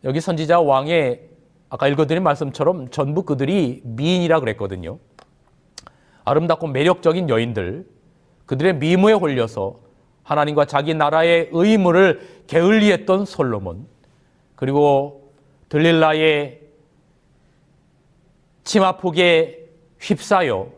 여기 0.05 0.21
선지자 0.21 0.61
왕의 0.61 1.29
아까 1.69 1.89
읽어드린 1.89 2.23
말씀처럼 2.23 2.91
전부 2.91 3.23
그들이 3.25 3.83
미인이라 3.85 4.41
그랬거든요. 4.41 4.99
아름답고 6.25 6.69
매력적인 6.69 7.29
여인들, 7.29 7.87
그들의 8.47 8.77
미모에 8.77 9.13
홀려서 9.15 9.77
하나님과 10.23 10.65
자기 10.65 10.95
나라의 10.95 11.51
의무를 11.53 12.43
게을리했던 12.47 13.25
솔로몬, 13.25 13.87
그리고 14.55 15.33
들릴라의 15.69 16.61
치마폭에 18.65 19.69
휩싸여 20.01 20.69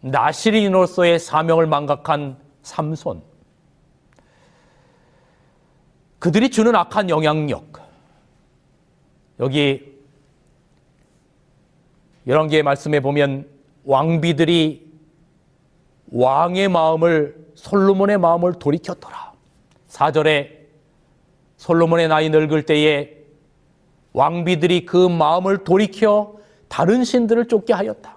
나시린으로서의 0.00 1.18
사명을 1.18 1.66
망각한 1.66 2.36
삼손. 2.62 3.22
그들이 6.22 6.50
주는 6.52 6.72
악한 6.72 7.10
영향력. 7.10 7.80
여기 9.40 9.92
열왕기의 12.28 12.62
말씀에 12.62 13.00
보면 13.00 13.48
왕비들이 13.82 14.86
왕의 16.12 16.68
마음을 16.68 17.44
솔로몬의 17.56 18.18
마음을 18.18 18.52
돌이켰더라. 18.52 19.32
4절에 19.88 20.58
솔로몬의 21.56 22.06
나이 22.06 22.30
늙을 22.30 22.66
때에 22.66 23.16
왕비들이 24.12 24.86
그 24.86 25.08
마음을 25.08 25.64
돌이켜 25.64 26.36
다른 26.68 27.02
신들을 27.02 27.48
쫓게 27.48 27.72
하였다. 27.72 28.16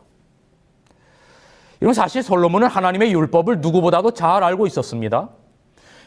이건 1.82 1.96
사실 1.96 2.22
솔로몬은 2.22 2.68
하나님의 2.68 3.12
율법을 3.14 3.62
누구보다도 3.62 4.12
잘 4.12 4.44
알고 4.44 4.68
있었습니다. 4.68 5.32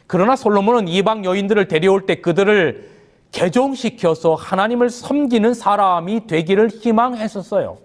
그러나 0.08 0.34
솔로몬은 0.34 0.88
이방 0.88 1.24
여인들을 1.24 1.68
데려올 1.68 2.06
때 2.06 2.16
그들을 2.16 2.88
개종시켜서 3.30 4.34
하나님을 4.34 4.88
섬기는 4.88 5.52
사람이 5.52 6.26
되기를 6.26 6.70
희망했었어요. 6.70 7.76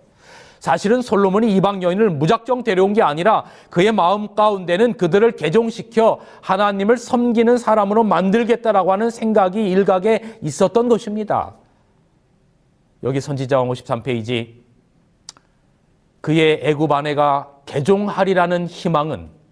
사실은 0.62 1.02
솔로몬이 1.02 1.54
이방 1.58 1.84
여인을 1.84 2.10
무작정 2.12 2.64
데려온 2.64 2.94
게 2.94 3.02
아니라 3.02 3.44
그의 3.70 3.92
마음 3.92 4.34
가운데는 4.34 4.94
그들을 4.94 5.34
개종시켜 5.34 6.22
하나님을 6.42 6.96
섬기는 6.96 7.58
사람으로 7.58 8.06
만들겠다라고 8.06 8.94
하는 8.94 9.10
생각이 9.10 9.70
일각에 9.70 10.38
있었던 10.42 10.88
것입니다. 10.88 11.56
여기 13.04 13.20
선지자왕 13.20 13.68
53페이지 13.68 14.54
그의 16.22 16.62
애굽 16.64 16.90
아내가 16.94 17.50
개종하리라는 17.66 18.68
희망은 18.68 19.42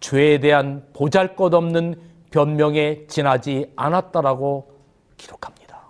죄에 0.00 0.40
대한 0.40 0.84
보잘것없는 0.92 1.94
변명에 2.30 3.06
지나지 3.06 3.70
않았다라고 3.76 4.70
기록합니다. 5.16 5.80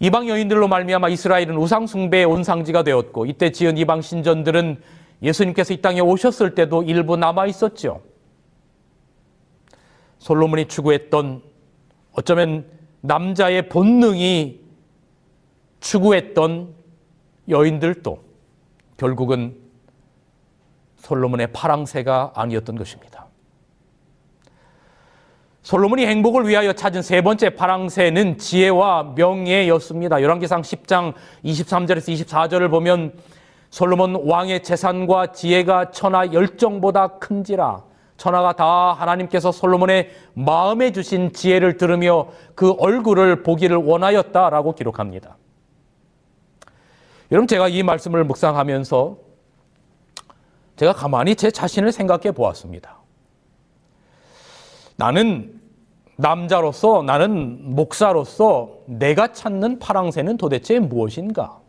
이방 0.00 0.28
여인들로 0.28 0.68
말미암아 0.68 1.08
이스라엘은 1.08 1.56
우상 1.56 1.86
숭배의 1.86 2.24
온상지가 2.24 2.82
되었고 2.82 3.26
이때 3.26 3.50
지은 3.50 3.78
이방 3.78 4.02
신전들은 4.02 4.80
예수님께서 5.22 5.74
이 5.74 5.80
땅에 5.80 6.00
오셨을 6.00 6.54
때도 6.54 6.82
일부 6.82 7.16
남아 7.16 7.46
있었죠. 7.46 8.02
솔로몬이 10.18 10.66
추구했던 10.66 11.42
어쩌면 12.12 12.66
남자의 13.00 13.68
본능이 13.68 14.60
추구했던 15.80 16.74
여인들도 17.48 18.18
결국은 18.96 19.65
솔로몬의 21.06 21.52
파랑새가 21.52 22.32
아니었던 22.34 22.74
것입니다. 22.76 23.26
솔로몬이 25.62 26.06
행복을 26.06 26.48
위하여 26.48 26.72
찾은 26.72 27.02
세 27.02 27.22
번째 27.22 27.50
파랑새는 27.50 28.38
지혜와 28.38 29.14
명예였습니다. 29.16 30.20
열왕기상 30.22 30.62
10장 30.62 31.14
23절에서 31.44 32.26
24절을 32.26 32.70
보면 32.70 33.14
솔로몬 33.70 34.16
왕의 34.26 34.62
재산과 34.62 35.32
지혜가 35.32 35.90
천하 35.90 36.32
열정보다 36.32 37.18
큰지라 37.18 37.82
천하가 38.16 38.54
다 38.54 38.92
하나님께서 38.94 39.52
솔로몬의 39.52 40.10
마음에 40.34 40.90
주신 40.90 41.32
지혜를 41.32 41.76
들으며 41.76 42.28
그 42.54 42.72
얼굴을 42.78 43.42
보기를 43.42 43.76
원하였다라고 43.76 44.74
기록합니다. 44.74 45.36
여러분 47.30 47.46
제가 47.46 47.68
이 47.68 47.82
말씀을 47.82 48.24
묵상하면서 48.24 49.25
제가 50.76 50.92
가만히 50.92 51.34
제 51.34 51.50
자신을 51.50 51.92
생각해 51.92 52.32
보았습니다. 52.32 52.98
나는 54.96 55.60
남자로서 56.16 57.02
나는 57.02 57.74
목사로서 57.74 58.70
내가 58.86 59.32
찾는 59.32 59.78
파랑새는 59.78 60.36
도대체 60.36 60.78
무엇인가? 60.78 61.60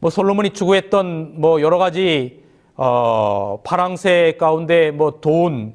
뭐 0.00 0.10
솔로몬이 0.10 0.50
추구했던 0.50 1.40
뭐 1.40 1.60
여러 1.60 1.78
가지 1.78 2.42
어, 2.76 3.60
파랑새 3.64 4.36
가운데 4.38 4.92
뭐 4.92 5.20
돈, 5.20 5.74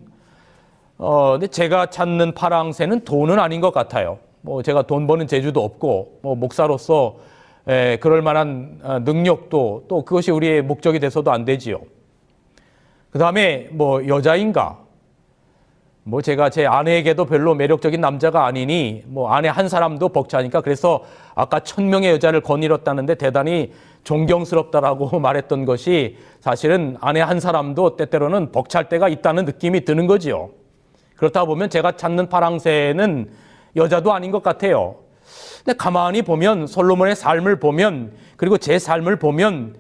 어, 0.98 1.32
근데 1.34 1.48
제가 1.48 1.88
찾는 1.88 2.34
파랑새는 2.34 3.04
돈은 3.04 3.40
아닌 3.40 3.60
것 3.60 3.74
같아요. 3.74 4.20
뭐 4.40 4.64
제가 4.64 4.84
돈 4.84 5.06
버는 5.06 5.28
재주도 5.28 5.62
없고, 5.62 6.20
뭐 6.22 6.36
목사로서 6.36 7.18
에, 7.68 7.98
그럴 7.98 8.22
만한 8.22 8.80
어, 8.84 9.00
능력도 9.00 9.86
또 9.88 10.06
그것이 10.06 10.32
우리의 10.32 10.62
목적이 10.62 11.00
돼서도 11.00 11.32
안 11.32 11.46
되지요. 11.46 11.82
그 13.10 13.20
다음에 13.20 13.70
뭐 13.72 14.08
여자인가? 14.08 14.80
뭐 16.06 16.22
제가 16.22 16.50
제 16.50 16.66
아내에게도 16.66 17.26
별로 17.26 17.56
매력적인 17.56 18.02
남자가 18.02 18.46
아니니 18.46 19.04
뭐 19.06 19.32
아내 19.32 19.48
한 19.48 19.70
사람도 19.70 20.10
벅차니까 20.10 20.60
그래서 20.60 21.04
아까 21.34 21.62
천 21.62 21.90
명의 21.90 22.12
여자를 22.12 22.42
거닐었다는데 22.42 23.16
대단히 23.16 23.72
존경스럽다라고 24.04 25.18
말했던 25.22 25.64
것이 25.64 26.18
사실은 26.42 26.98
아내 27.00 27.22
한 27.22 27.40
사람도 27.40 27.96
때때로는 27.96 28.52
벅찰 28.52 28.90
때가 28.90 29.08
있다는 29.08 29.46
느낌이 29.46 29.86
드는 29.86 30.08
거지요. 30.08 30.50
그렇다 31.16 31.46
보면 31.46 31.70
제가 31.70 31.94
찾는 31.94 32.28
파랑새는 32.28 33.30
여자도 33.78 34.12
아닌 34.12 34.32
것 34.32 34.44
같아요. 34.44 35.03
근데 35.64 35.78
가만히 35.78 36.22
보면 36.22 36.68
솔로몬의 36.68 37.16
삶을 37.16 37.60
보면 37.60 38.14
그리고 38.36 38.58
제 38.58 38.78
삶을 38.78 39.18
보면 39.18 39.76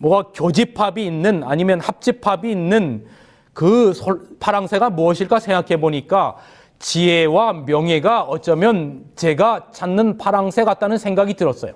뭐가 0.00 0.30
교집합이 0.34 1.04
있는 1.04 1.44
아니면 1.44 1.80
합집합이 1.80 2.50
있는 2.50 3.06
그 3.52 3.92
파랑새가 4.40 4.90
무엇일까 4.90 5.38
생각해 5.38 5.80
보니까 5.80 6.36
지혜와 6.80 7.52
명예가 7.52 8.22
어쩌면 8.22 9.04
제가 9.14 9.68
찾는 9.70 10.18
파랑새 10.18 10.64
같다는 10.64 10.98
생각이 10.98 11.34
들었어요. 11.34 11.74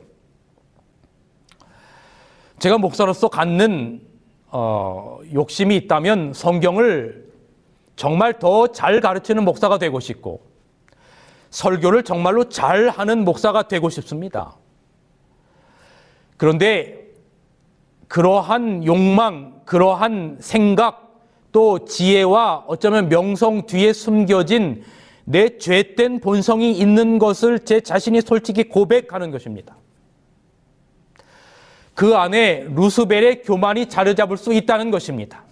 제가 2.58 2.78
목사로서 2.78 3.28
갖는 3.28 4.00
어, 4.48 5.18
욕심이 5.32 5.76
있다면 5.76 6.32
성경을 6.34 7.26
정말 7.94 8.38
더 8.38 8.66
잘 8.68 9.00
가르치는 9.00 9.44
목사가 9.44 9.78
되고 9.78 10.00
싶고 10.00 10.40
설교를 11.50 12.02
정말로 12.02 12.48
잘 12.48 12.88
하는 12.88 13.24
목사가 13.24 13.68
되고 13.68 13.88
싶습니다. 13.90 14.56
그런데 16.36 17.06
그러한 18.08 18.84
욕망, 18.84 19.60
그러한 19.64 20.38
생각, 20.40 21.06
또 21.52 21.84
지혜와 21.86 22.64
어쩌면 22.66 23.08
명성 23.08 23.66
뒤에 23.66 23.92
숨겨진 23.92 24.84
내 25.24 25.58
죄된 25.58 26.20
본성이 26.20 26.72
있는 26.72 27.18
것을 27.18 27.60
제 27.60 27.80
자신이 27.80 28.20
솔직히 28.20 28.64
고백하는 28.64 29.30
것입니다. 29.30 29.76
그 31.94 32.14
안에 32.14 32.66
루스벨의 32.68 33.42
교만이 33.42 33.86
자리 33.86 34.14
잡을 34.14 34.36
수 34.36 34.52
있다는 34.52 34.90
것입니다. 34.90 35.44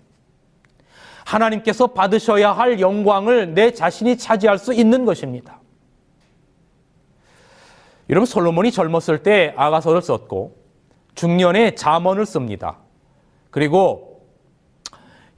하나님께서 1.24 1.86
받으셔야 1.88 2.52
할 2.52 2.80
영광을 2.80 3.54
내 3.54 3.70
자신이 3.72 4.18
차지할 4.18 4.58
수 4.58 4.74
있는 4.74 5.06
것입니다. 5.06 5.58
여러분 8.10 8.26
솔로몬이 8.26 8.70
젊었을 8.70 9.22
때 9.22 9.54
아가서를 9.56 10.02
썼고 10.02 10.56
중년에 11.14 11.74
잠언을 11.74 12.26
씁니다. 12.26 12.78
그리고 13.50 14.26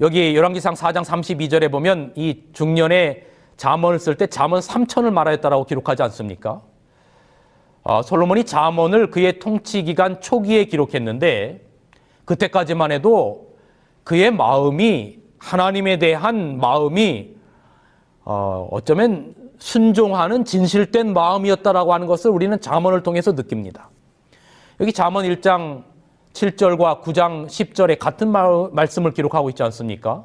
여기 0.01 0.35
열왕기상 0.35 0.75
4장 0.75 1.05
32절에 1.05 1.71
보면 1.71 2.13
이 2.17 2.43
중년에 2.53 3.27
잠언을 3.57 3.99
쓸 3.99 4.17
때 4.17 4.27
잠언 4.27 4.61
3천을 4.61 5.11
말하였다라고 5.13 5.65
기록하지 5.65 6.03
않습니까? 6.03 6.63
어, 7.83 8.03
솔로몬이 8.03 8.45
잠언을 8.45 9.11
그의 9.11 9.39
통치 9.39 9.83
기간 9.85 10.21
초기에 10.21 10.65
기록했는데 10.65 11.65
그때까지만 12.25 12.91
해도 12.91 13.57
그의 14.03 14.33
마음이 14.33 15.21
하나님에 15.39 15.99
대한 15.99 16.59
마음이 16.59 17.37
어, 18.25 18.69
어쩌면 18.73 19.35
순종하는 19.59 20.45
진실된 20.45 21.13
마음이었다라고 21.13 21.95
하는 21.95 22.07
것을 22.07 22.31
우리는 22.31 22.61
잠언을 22.61 23.03
통해서 23.03 23.33
느낍니다. 23.33 23.91
여기 24.81 24.93
잠언 24.93 25.25
1장 25.25 25.85
7절과 26.33 27.03
9장 27.03 27.47
10절에 27.47 27.99
같은 27.99 28.31
말, 28.31 28.69
말씀을 28.73 29.13
기록하고 29.13 29.49
있지 29.51 29.63
않습니까? 29.63 30.25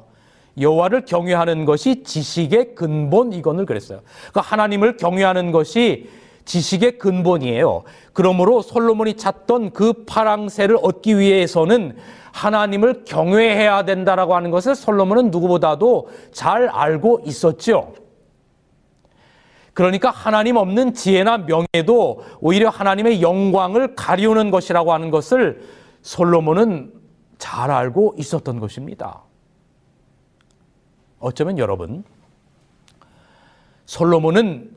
여호와를 0.60 1.06
경외하는 1.06 1.64
것이 1.64 2.02
지식의 2.02 2.74
근본이건을 2.74 3.64
그랬어요. 3.64 4.00
그러니까 4.30 4.40
하나님을 4.42 4.98
경외하는 4.98 5.52
것이 5.52 6.10
지식의 6.44 6.98
근본이에요. 6.98 7.84
그러므로 8.12 8.60
솔로몬이 8.60 9.14
찾던 9.14 9.70
그 9.70 10.04
파랑새를 10.04 10.76
얻기 10.82 11.18
위해서는 11.18 11.96
하나님을 12.32 13.04
경외해야 13.04 13.84
된다라고 13.84 14.34
하는 14.34 14.50
것을 14.50 14.74
솔로몬은 14.74 15.30
누구보다도 15.30 16.08
잘 16.32 16.68
알고 16.68 17.22
있었죠. 17.24 17.94
그러니까 19.74 20.10
하나님 20.10 20.56
없는 20.56 20.94
지혜나 20.94 21.38
명예도 21.38 22.24
오히려 22.40 22.68
하나님의 22.68 23.22
영광을 23.22 23.94
가리우는 23.94 24.50
것이라고 24.50 24.92
하는 24.92 25.10
것을 25.10 25.62
솔로몬은 26.02 26.92
잘 27.38 27.70
알고 27.70 28.14
있었던 28.18 28.60
것입니다. 28.60 29.22
어쩌면 31.18 31.58
여러분, 31.58 32.04
솔로몬은 33.86 34.70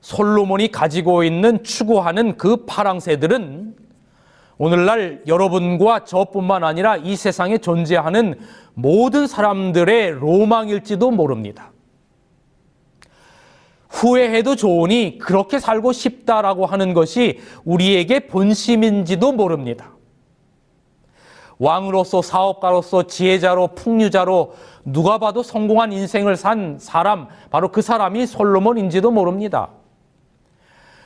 솔로몬이 0.00 0.70
가지고 0.70 1.24
있는 1.24 1.64
추구하는 1.64 2.36
그 2.36 2.64
파랑새들은 2.66 3.74
오늘날 4.58 5.22
여러분과 5.26 6.04
저뿐만 6.04 6.64
아니라 6.64 6.96
이 6.96 7.16
세상에 7.16 7.58
존재하는 7.58 8.38
모든 8.74 9.26
사람들의 9.26 10.12
로망일지도 10.12 11.10
모릅니다. 11.10 11.72
후회해도 13.96 14.56
좋으니 14.56 15.16
그렇게 15.18 15.58
살고 15.58 15.92
싶다라고 15.92 16.66
하는 16.66 16.92
것이 16.92 17.40
우리에게 17.64 18.26
본심인지도 18.26 19.32
모릅니다. 19.32 19.92
왕으로서 21.58 22.20
사업가로서 22.20 23.04
지혜자로 23.04 23.68
풍류자로 23.68 24.52
누가 24.84 25.16
봐도 25.16 25.42
성공한 25.42 25.92
인생을 25.92 26.36
산 26.36 26.76
사람 26.78 27.28
바로 27.50 27.72
그 27.72 27.80
사람이 27.80 28.26
솔로몬인지도 28.26 29.10
모릅니다. 29.10 29.70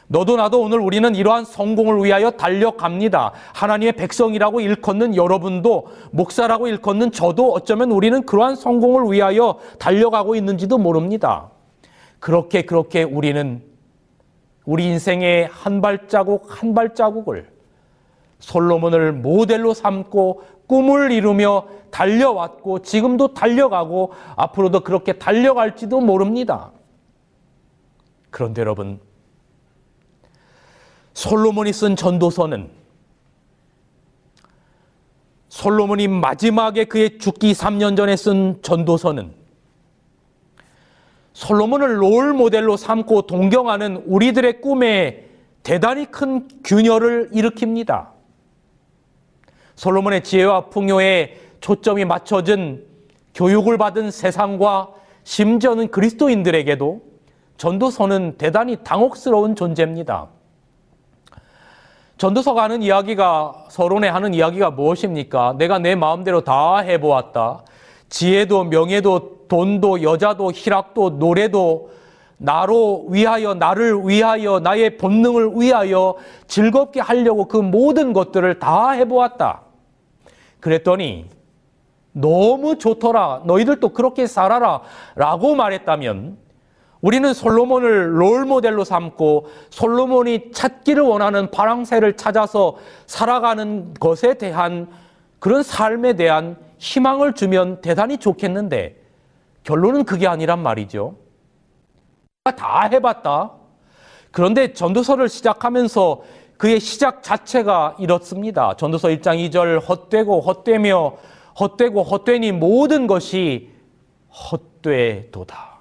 너도 0.09 0.37
나도 0.37 0.61
오늘 0.61 0.81
우리는 0.81 1.14
이러한 1.14 1.44
성공을 1.44 2.05
위하여 2.05 2.33
달려갑니다. 2.33 3.31
하나님의 3.55 3.92
백성이라고 3.92 4.61
일컫는 4.61 5.14
여러분도 5.14 5.87
목사라고 6.11 6.66
일컫는 6.66 7.12
저도 7.12 7.53
어쩌면 7.53 7.92
우리는 7.92 8.26
그러한 8.26 8.57
성공을 8.57 9.12
위하여 9.12 9.61
달려가고 9.79 10.35
있는지도 10.35 10.79
모릅니다. 10.79 11.50
그렇게 12.20 12.62
그렇게 12.62 13.02
우리는 13.02 13.62
우리 14.64 14.85
인생의 14.85 15.48
한 15.50 15.80
발자국 15.80 16.46
한 16.48 16.74
발자국을 16.74 17.50
솔로몬을 18.38 19.12
모델로 19.12 19.74
삼고 19.74 20.44
꿈을 20.66 21.11
이루며 21.11 21.66
달려왔고 21.90 22.80
지금도 22.83 23.35
달려가고 23.35 24.12
앞으로도 24.37 24.80
그렇게 24.80 25.14
달려갈지도 25.14 26.00
모릅니다. 26.00 26.70
그런데 28.30 28.61
여러분, 28.61 29.00
솔로몬이 31.14 31.72
쓴 31.72 31.96
전도서는 31.96 32.70
솔로몬이 35.48 36.06
마지막에 36.06 36.85
그의 36.85 37.18
죽기 37.18 37.52
3년 37.52 37.96
전에 37.96 38.14
쓴 38.14 38.62
전도서는 38.62 39.39
솔로몬을 41.40 42.03
롤 42.03 42.35
모델로 42.35 42.76
삼고 42.76 43.22
동경하는 43.22 44.03
우리들의 44.05 44.61
꿈에 44.61 45.24
대단히 45.62 46.05
큰 46.05 46.46
균열을 46.62 47.31
일으킵니다. 47.33 48.09
솔로몬의 49.74 50.22
지혜와 50.22 50.66
풍요에 50.66 51.40
초점이 51.61 52.05
맞춰진 52.05 52.85
교육을 53.35 53.79
받은 53.79 54.11
세상과 54.11 54.90
심지어는 55.24 55.90
그리스도인들에게도 55.90 57.00
전도서는 57.57 58.35
대단히 58.37 58.76
당혹스러운 58.85 59.57
존재입니다. 59.57 60.29
전도서가 62.18 62.64
하는 62.64 62.83
이야기가 62.83 63.64
서론에 63.70 64.09
하는 64.09 64.35
이야기가 64.35 64.72
무엇입니까? 64.72 65.55
내가 65.57 65.79
내 65.79 65.94
마음대로 65.94 66.42
다 66.42 66.81
해보았다. 66.81 67.64
지혜도 68.11 68.64
명예도 68.64 69.39
돈도 69.50 70.02
여자도 70.02 70.52
희락도 70.52 71.10
노래도 71.18 71.90
나로 72.38 73.06
위하여 73.10 73.52
나를 73.52 74.00
위하여 74.04 74.60
나의 74.60 74.96
본능을 74.96 75.52
위하여 75.56 76.14
즐겁게 76.46 77.00
하려고 77.00 77.46
그 77.46 77.58
모든 77.58 78.14
것들을 78.14 78.58
다 78.58 78.92
해보았다. 78.92 79.62
그랬더니 80.60 81.26
너무 82.12 82.78
좋더라. 82.78 83.42
너희들도 83.44 83.90
그렇게 83.90 84.26
살아라. 84.26 84.80
라고 85.16 85.54
말했다면 85.54 86.38
우리는 87.00 87.34
솔로몬을 87.34 88.20
롤 88.20 88.44
모델로 88.44 88.84
삼고 88.84 89.48
솔로몬이 89.70 90.52
찾기를 90.52 91.02
원하는 91.02 91.50
파랑새를 91.50 92.16
찾아서 92.16 92.76
살아가는 93.06 93.94
것에 93.94 94.34
대한 94.34 94.88
그런 95.40 95.62
삶에 95.62 96.14
대한 96.14 96.56
희망을 96.78 97.32
주면 97.34 97.80
대단히 97.80 98.18
좋겠는데 98.18 98.99
결론은 99.64 100.05
그게 100.05 100.27
아니란 100.27 100.62
말이죠. 100.62 101.16
다 102.57 102.88
해봤다. 102.90 103.53
그런데 104.31 104.73
전도서를 104.73 105.29
시작하면서 105.29 106.23
그의 106.57 106.79
시작 106.81 107.23
자체가 107.23 107.96
이렇습니다. 107.99 108.77
전도서 108.77 109.09
1장 109.09 109.51
2절 109.51 109.87
헛되고 109.87 110.40
헛되며 110.40 111.16
헛되고 111.59 112.03
헛되니 112.03 112.53
모든 112.53 113.07
것이 113.07 113.70
헛되도다. 114.31 115.81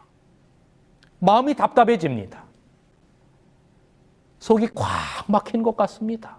마음이 1.19 1.53
답답해집니다. 1.53 2.43
속이 4.39 4.69
꽉 4.73 4.87
막힌 5.27 5.63
것 5.63 5.75
같습니다. 5.75 6.38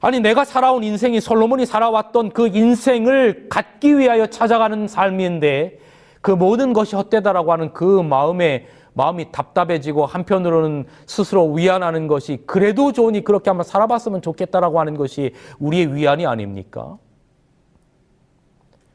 아니, 0.00 0.20
내가 0.20 0.44
살아온 0.44 0.84
인생이 0.84 1.20
솔로몬이 1.20 1.66
살아왔던 1.66 2.30
그 2.30 2.48
인생을 2.48 3.48
갖기 3.48 3.98
위하여 3.98 4.26
찾아가는 4.26 4.86
삶인데 4.86 5.80
그 6.20 6.30
모든 6.30 6.72
것이 6.72 6.94
헛되다라고 6.94 7.52
하는 7.52 7.72
그 7.72 8.02
마음에 8.02 8.66
마음이 8.94 9.30
답답해지고 9.30 10.06
한편으로는 10.06 10.86
스스로 11.06 11.52
위안하는 11.52 12.08
것이 12.08 12.42
그래도 12.46 12.92
좋으니 12.92 13.22
그렇게 13.22 13.50
한번 13.50 13.62
살아봤으면 13.64 14.22
좋겠다라고 14.22 14.80
하는 14.80 14.96
것이 14.96 15.34
우리의 15.60 15.94
위안이 15.94 16.26
아닙니까? 16.26 16.98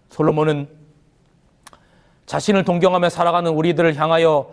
솔로몬은 0.09 0.67
자신을 2.25 2.63
동경하며 2.65 3.09
살아가는 3.09 3.49
우리들을 3.51 3.95
향하여 3.95 4.51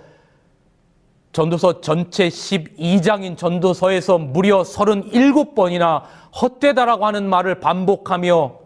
전도서 1.32 1.80
전체 1.80 2.28
12장인 2.28 3.36
전도서에서 3.36 4.18
무려 4.18 4.62
37번이나 4.62 6.02
헛되다라고 6.40 7.06
하는 7.06 7.28
말을 7.28 7.60
반복하며 7.60 8.58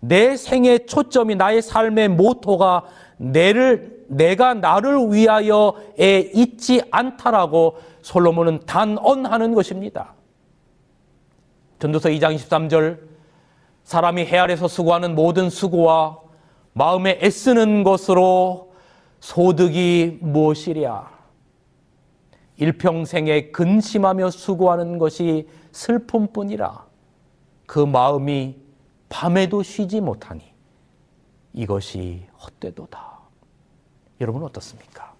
내 0.00 0.36
생의 0.36 0.86
초점이 0.86 1.36
나의 1.36 1.62
삶의 1.62 2.08
모토가 2.08 2.84
내를 3.18 4.04
내가 4.08 4.54
나를 4.54 5.12
위하여에 5.12 6.30
있지 6.34 6.82
않다라고 6.90 7.78
솔로몬은 8.02 8.60
단언하는 8.66 9.54
것입니다. 9.54 10.14
전도서 11.78 12.08
2장 12.10 12.34
23절 12.36 12.98
사람이 13.84 14.26
해 14.26 14.38
아래서 14.38 14.66
수고하는 14.66 15.14
모든 15.14 15.50
수고와 15.50 16.18
마음에 16.72 17.18
애쓰는 17.22 17.84
것으로 17.84 18.72
소득이 19.20 20.18
무엇이랴? 20.20 21.21
일평생에 22.56 23.50
근심하며 23.50 24.30
수고하는 24.30 24.98
것이 24.98 25.48
슬픔뿐이라 25.72 26.86
그 27.66 27.78
마음이 27.78 28.56
밤에도 29.08 29.62
쉬지 29.62 30.00
못하니 30.00 30.42
이것이 31.52 32.26
헛되도다. 32.40 33.18
여러분 34.20 34.42
어떻습니까? 34.42 35.12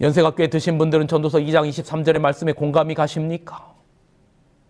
연세가 0.00 0.34
꽤 0.34 0.48
드신 0.48 0.78
분들은 0.78 1.08
전도서 1.08 1.38
2장 1.38 1.68
23절의 1.68 2.18
말씀에 2.18 2.52
공감이 2.52 2.94
가십니까? 2.94 3.74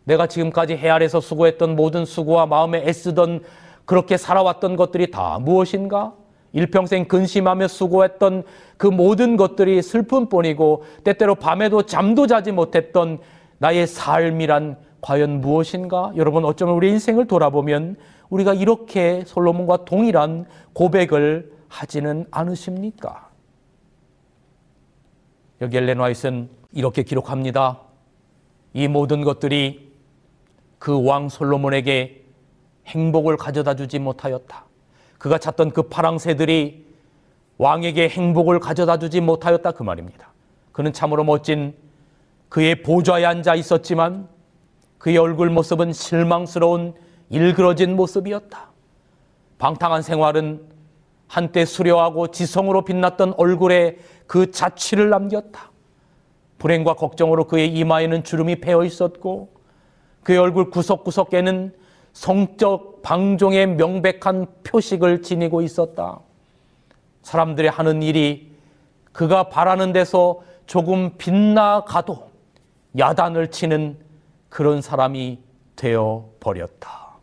내가 0.04 0.26
지금까지 0.26 0.76
해 0.76 0.88
아래서 0.88 1.20
수고했던 1.20 1.74
모든 1.74 2.04
수고와 2.04 2.46
마음에 2.46 2.86
애쓰던 2.86 3.42
그렇게 3.84 4.16
살아왔던 4.16 4.76
것들이 4.76 5.10
다 5.10 5.38
무엇인가? 5.40 6.14
일평생 6.56 7.04
근심하며 7.04 7.68
수고했던 7.68 8.42
그 8.78 8.86
모든 8.86 9.36
것들이 9.36 9.82
슬픔뿐이고 9.82 10.84
때때로 11.04 11.34
밤에도 11.34 11.82
잠도 11.82 12.26
자지 12.26 12.50
못했던 12.50 13.18
나의 13.58 13.86
삶이란 13.86 14.78
과연 15.02 15.42
무엇인가? 15.42 16.12
여러분 16.16 16.46
어쩌면 16.46 16.74
우리 16.74 16.88
인생을 16.88 17.26
돌아보면 17.26 17.96
우리가 18.30 18.54
이렇게 18.54 19.22
솔로몬과 19.26 19.84
동일한 19.84 20.46
고백을 20.72 21.52
하지는 21.68 22.24
않으십니까? 22.30 23.28
여기 25.60 25.76
엘렌 25.76 25.98
와이슨 25.98 26.48
이렇게 26.72 27.02
기록합니다. 27.02 27.82
이 28.72 28.88
모든 28.88 29.22
것들이 29.22 29.92
그 30.78 30.98
왕 30.98 31.28
솔로몬에게 31.28 32.24
행복을 32.86 33.36
가져다 33.36 33.74
주지 33.74 33.98
못하였다. 33.98 34.65
그가 35.18 35.38
찾던 35.38 35.70
그 35.70 35.82
파랑 35.82 36.18
새들이 36.18 36.86
왕에게 37.58 38.08
행복을 38.08 38.60
가져다 38.60 38.98
주지 38.98 39.20
못하였다 39.20 39.72
그 39.72 39.82
말입니다. 39.82 40.32
그는 40.72 40.92
참으로 40.92 41.24
멋진 41.24 41.74
그의 42.48 42.82
보좌에 42.82 43.24
앉아 43.24 43.54
있었지만 43.54 44.28
그의 44.98 45.16
얼굴 45.18 45.50
모습은 45.50 45.92
실망스러운 45.92 46.94
일그러진 47.30 47.96
모습이었다. 47.96 48.70
방탕한 49.58 50.02
생활은 50.02 50.60
한때 51.28 51.64
수려하고 51.64 52.28
지성으로 52.28 52.84
빛났던 52.84 53.34
얼굴에 53.36 53.98
그 54.26 54.50
자취를 54.50 55.08
남겼다. 55.10 55.70
불행과 56.58 56.94
걱정으로 56.94 57.44
그의 57.44 57.68
이마에는 57.68 58.22
주름이 58.22 58.56
패어 58.56 58.84
있었고 58.84 59.50
그의 60.22 60.38
얼굴 60.38 60.70
구석구석에는 60.70 61.74
성적 62.16 63.02
방종의 63.02 63.66
명백한 63.76 64.46
표식을 64.64 65.20
지니고 65.20 65.60
있었다. 65.60 66.18
사람들이 67.20 67.68
하는 67.68 68.02
일이 68.02 68.56
그가 69.12 69.50
바라는 69.50 69.92
데서 69.92 70.40
조금 70.64 71.18
빗나가도 71.18 72.30
야단을 72.98 73.50
치는 73.50 73.98
그런 74.48 74.80
사람이 74.80 75.40
되어 75.76 76.30
버렸다. 76.40 77.18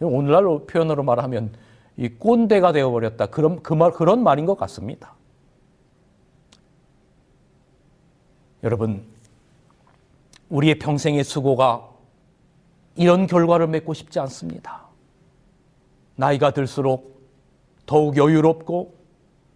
오늘날 0.00 0.44
표현으로 0.66 1.04
말하면 1.04 1.54
이 1.96 2.08
꼰대가 2.08 2.72
되어 2.72 2.90
버렸다. 2.90 3.26
그런 3.26 3.62
그 3.62 3.74
말 3.74 3.92
그런 3.92 4.24
말인 4.24 4.46
것 4.46 4.58
같습니다. 4.58 5.14
여러분, 8.64 9.04
우리의 10.48 10.80
평생의 10.80 11.22
수고가 11.22 11.89
이런 13.00 13.26
결과를 13.26 13.66
맺고 13.66 13.94
싶지 13.94 14.20
않습니다. 14.20 14.82
나이가 16.16 16.50
들수록 16.50 17.26
더욱 17.86 18.18
여유롭고 18.18 18.94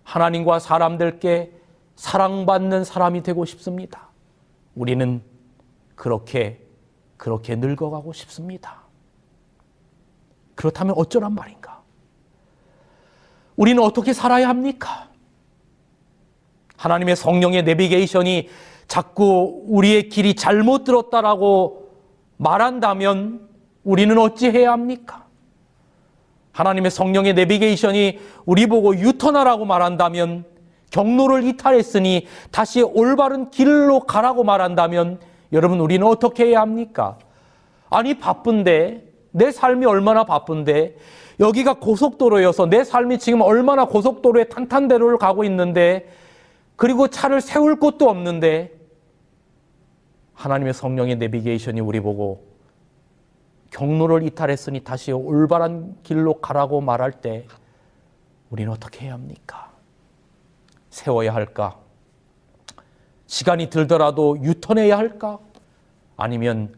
하나님과 0.02 0.58
사람들께 0.58 1.52
사랑받는 1.94 2.84
사람이 2.84 3.22
되고 3.22 3.44
싶습니다. 3.44 4.08
우리는 4.74 5.22
그렇게, 5.94 6.66
그렇게 7.18 7.54
늙어가고 7.54 8.14
싶습니다. 8.14 8.80
그렇다면 10.54 10.94
어쩌란 10.96 11.34
말인가? 11.34 11.82
우리는 13.56 13.82
어떻게 13.82 14.14
살아야 14.14 14.48
합니까? 14.48 15.10
하나님의 16.78 17.14
성령의 17.14 17.64
내비게이션이 17.64 18.48
자꾸 18.88 19.64
우리의 19.66 20.08
길이 20.08 20.34
잘못 20.34 20.84
들었다라고 20.84 21.83
말한다면 22.44 23.40
우리는 23.82 24.16
어찌해야 24.18 24.70
합니까? 24.70 25.24
하나님의 26.52 26.90
성령의 26.90 27.34
내비게이션이 27.34 28.20
우리 28.44 28.66
보고 28.66 28.94
유턴하라고 28.94 29.64
말한다면 29.64 30.44
경로를 30.90 31.42
이탈했으니 31.42 32.28
다시 32.52 32.82
올바른 32.82 33.50
길로 33.50 34.00
가라고 34.00 34.44
말한다면 34.44 35.18
여러분 35.52 35.80
우리는 35.80 36.06
어떻게 36.06 36.46
해야 36.46 36.60
합니까? 36.60 37.18
아니, 37.90 38.18
바쁜데, 38.18 39.04
내 39.32 39.50
삶이 39.50 39.86
얼마나 39.86 40.24
바쁜데, 40.24 40.96
여기가 41.40 41.74
고속도로여서 41.74 42.66
내 42.66 42.84
삶이 42.84 43.18
지금 43.18 43.40
얼마나 43.40 43.84
고속도로에 43.86 44.44
탄탄대로를 44.44 45.18
가고 45.18 45.44
있는데, 45.44 46.08
그리고 46.76 47.08
차를 47.08 47.40
세울 47.40 47.78
곳도 47.78 48.08
없는데, 48.08 48.72
하나님의 50.44 50.74
성령의 50.74 51.16
내비게이션이 51.16 51.80
우리 51.80 52.00
보고 52.00 52.46
경로를 53.70 54.22
이탈했으니 54.24 54.80
다시 54.84 55.10
올바른 55.10 55.96
길로 56.02 56.34
가라고 56.40 56.82
말할 56.82 57.12
때 57.12 57.46
우리는 58.50 58.70
어떻게 58.70 59.06
해야 59.06 59.14
합니까? 59.14 59.72
세워야 60.90 61.34
할까? 61.34 61.80
시간이 63.26 63.70
들더라도 63.70 64.36
유턴해야 64.42 64.98
할까? 64.98 65.38
아니면 66.16 66.74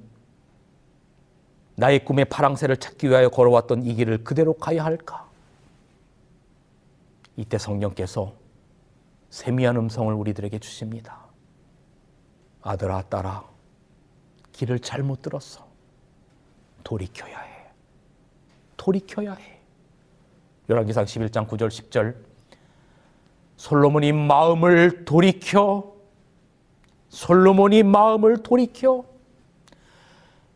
나의 1.75 2.05
꿈의 2.05 2.27
파랑새를 2.27 2.77
찾기 2.77 3.09
위하여 3.11 3.29
걸어왔던 3.29 3.85
이 3.85 3.95
길을 3.95 4.23
그대로 4.23 4.55
가야 4.55 4.85
할까? 4.85 5.29
이때 7.37 7.59
성령께서 7.59 8.33
세미한 9.29 9.77
음성을 9.77 10.15
우리들에게 10.15 10.59
주십니다. 10.61 11.27
아들아, 12.63 13.03
딸아, 13.03 13.56
길을 14.57 14.79
잘못 14.79 15.21
들었어. 15.21 15.67
돌이켜야 16.83 17.39
해. 17.39 17.67
돌이켜야 18.79 19.35
해. 19.35 19.59
열왕기상 20.71 21.05
11장 21.05 21.47
9절 21.47 21.69
10절 21.69 22.15
솔로몬이 23.57 24.13
마음을 24.13 25.05
돌이켜 25.05 25.93
솔로몬이 27.09 27.83
마음을 27.83 28.39
돌이켜 28.39 29.05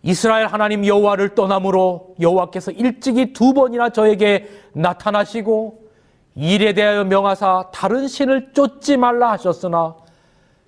이스라엘 0.03 0.47
하나님 0.47 0.87
여호와를 0.87 1.35
떠남으로 1.35 2.17
여호와께서 2.21 2.73
일찍이 2.73 3.33
두 3.35 3.53
번이나 3.53 3.91
저에게 3.91 4.49
나타나시고 4.73 5.91
일에 6.35 6.73
대하여 6.73 7.05
명하사 7.05 7.71
다른 7.73 8.09
신을 8.09 8.53
쫓지 8.55 8.97
말라 8.97 9.33
하셨으나 9.33 9.95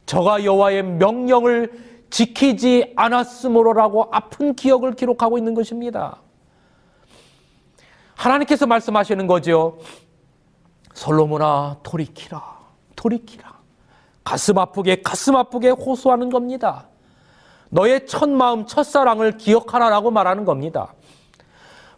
저가 0.07 0.45
여호와의 0.45 0.83
명령을 0.83 1.92
지키지 2.13 2.93
않았으므로라고 2.95 4.09
아픈 4.13 4.55
기억을 4.55 4.93
기록하고 4.93 5.39
있는 5.39 5.55
것입니다. 5.55 6.19
하나님께서 8.15 8.67
말씀하시는 8.67 9.27
거죠. 9.27 9.79
솔로몬아 10.93 11.79
돌이키라 11.83 12.43
돌이키라 12.97 13.51
가슴 14.23 14.59
아프게 14.59 15.01
가슴 15.03 15.37
아프게 15.37 15.71
호소하는 15.71 16.29
겁니다. 16.29 16.87
너의 17.71 18.07
첫 18.07 18.29
마음 18.29 18.67
첫사랑을 18.67 19.39
기억하라라고 19.39 20.11
말하는 20.11 20.45
겁니다. 20.45 20.93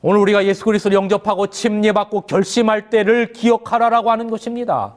오늘 0.00 0.20
우리가 0.20 0.44
예수 0.44 0.64
그리스도를 0.64 0.94
영접하고 0.94 1.48
침례받고 1.48 2.22
결심할 2.22 2.88
때를 2.88 3.32
기억하라라고 3.32 4.12
하는 4.12 4.30
것입니다. 4.30 4.96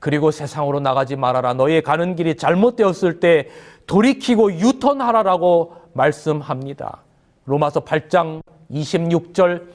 그리고 0.00 0.30
세상으로 0.30 0.80
나가지 0.80 1.16
말아라. 1.16 1.54
너의 1.54 1.82
가는 1.82 2.14
길이 2.14 2.36
잘못되었을 2.36 3.20
때 3.20 3.48
돌이키고 3.86 4.52
유턴하라라고 4.52 5.74
말씀합니다. 5.92 7.02
로마서 7.46 7.80
8장 7.80 8.42
26절 8.70 9.66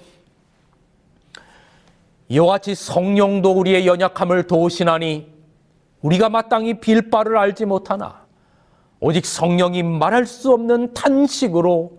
이와 2.30 2.48
같이 2.48 2.74
성령도 2.76 3.52
우리의 3.52 3.86
연약함을 3.86 4.48
도우시나니 4.48 5.34
우리가 6.02 6.30
마땅히 6.30 6.80
빌 6.80 7.10
바를 7.10 7.38
알지 7.38 7.66
못하나 7.66 8.24
오직 9.00 9.26
성령이 9.26 9.84
말할 9.84 10.26
수 10.26 10.54
없는 10.54 10.94
탄식으로 10.94 11.98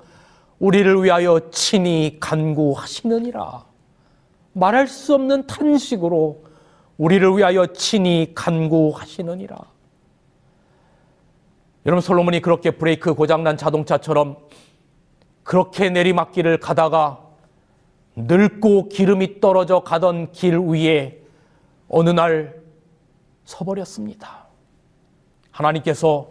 우리를 0.59 1.03
위하여 1.03 1.51
친히 1.51 2.17
간구하시느니라. 2.21 3.65
말할 4.53 4.87
수 4.87 5.15
없는 5.15 5.47
탄식으로 5.47 6.45
우리를 6.99 7.37
위하여 7.37 7.67
친히 7.67 8.33
간구하시느니라. 8.35 9.57
여러분 11.87 12.01
솔로몬이 12.01 12.41
그렇게 12.41 12.71
브레이크 12.71 13.15
고장난 13.15 13.57
자동차처럼 13.57 14.37
그렇게 15.43 15.91
내리막길을 15.91 16.59
가다가 16.59 17.21
늙고 18.17 18.89
기름이 18.89 19.41
떨어져 19.41 19.81
가던 19.81 20.33
길 20.33 20.59
위에 20.59 21.21
어느 21.89 22.11
날 22.11 22.63
서버렸습니다. 23.45 24.47
하나님께서 25.51 26.29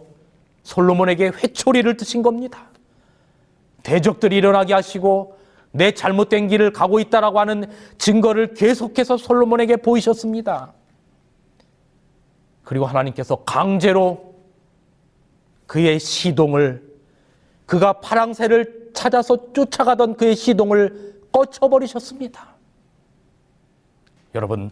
솔로몬에게 0.64 1.26
회초리를 1.26 1.96
드신 1.96 2.22
겁니다. 2.22 2.68
대적들이 3.82 4.36
일어나게 4.36 4.74
하시고 4.74 5.38
내 5.74 5.90
잘못된 5.90 6.46
길을 6.46 6.72
가고 6.72 7.00
있다라고 7.00 7.40
하는 7.40 7.64
증거를 7.98 8.54
계속해서 8.54 9.16
솔로몬에게 9.16 9.78
보이셨습니다. 9.78 10.72
그리고 12.62 12.86
하나님께서 12.86 13.42
강제로 13.44 14.36
그의 15.66 15.98
시동을 15.98 16.94
그가 17.66 17.94
파랑새를 17.94 18.92
찾아서 18.94 19.52
쫓아가던 19.52 20.14
그의 20.16 20.36
시동을 20.36 21.22
꺼쳐버리셨습니다. 21.32 22.54
여러분, 24.36 24.70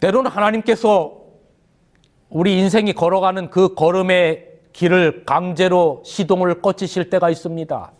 때로는 0.00 0.32
하나님께서 0.32 1.22
우리 2.28 2.58
인생이 2.58 2.92
걸어가는 2.92 3.50
그 3.50 3.74
걸음의 3.74 4.50
길을 4.72 5.24
강제로 5.24 6.02
시동을 6.04 6.60
꺼치실 6.60 7.08
때가 7.08 7.30
있습니다. 7.30 7.92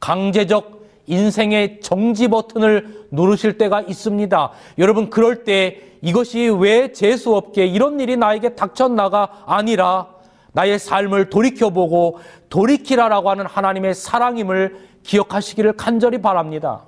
강제적 0.00 0.78
인생의 1.06 1.80
정지 1.80 2.28
버튼을 2.28 3.06
누르실 3.10 3.58
때가 3.58 3.80
있습니다. 3.82 4.50
여러분, 4.78 5.10
그럴 5.10 5.44
때 5.44 5.80
이것이 6.02 6.48
왜 6.48 6.92
재수 6.92 7.34
없게 7.34 7.66
이런 7.66 7.98
일이 7.98 8.16
나에게 8.16 8.54
닥쳤나가 8.54 9.44
아니라 9.46 10.08
나의 10.52 10.78
삶을 10.78 11.30
돌이켜보고 11.30 12.18
돌이키라라고 12.48 13.30
하는 13.30 13.46
하나님의 13.46 13.94
사랑임을 13.94 14.88
기억하시기를 15.02 15.74
간절히 15.74 16.20
바랍니다. 16.20 16.84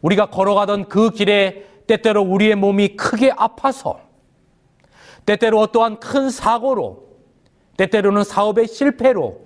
우리가 0.00 0.26
걸어가던 0.26 0.88
그 0.88 1.10
길에 1.10 1.66
때때로 1.86 2.22
우리의 2.22 2.54
몸이 2.54 2.96
크게 2.96 3.32
아파서 3.36 4.00
때때로 5.26 5.60
어떠한 5.60 6.00
큰 6.00 6.30
사고로 6.30 7.04
때때로는 7.76 8.24
사업의 8.24 8.68
실패로 8.68 9.40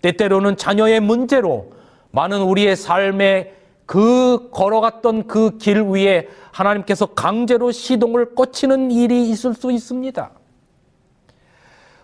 때때로는 0.00 0.56
자녀의 0.56 1.00
문제로 1.00 1.72
많은 2.12 2.42
우리의 2.42 2.76
삶에 2.76 3.54
그 3.86 4.48
걸어갔던 4.52 5.26
그 5.26 5.58
길 5.58 5.82
위에 5.82 6.28
하나님께서 6.52 7.06
강제로 7.06 7.72
시동을 7.72 8.34
꺼치는 8.34 8.90
일이 8.90 9.28
있을 9.30 9.54
수 9.54 9.72
있습니다. 9.72 10.30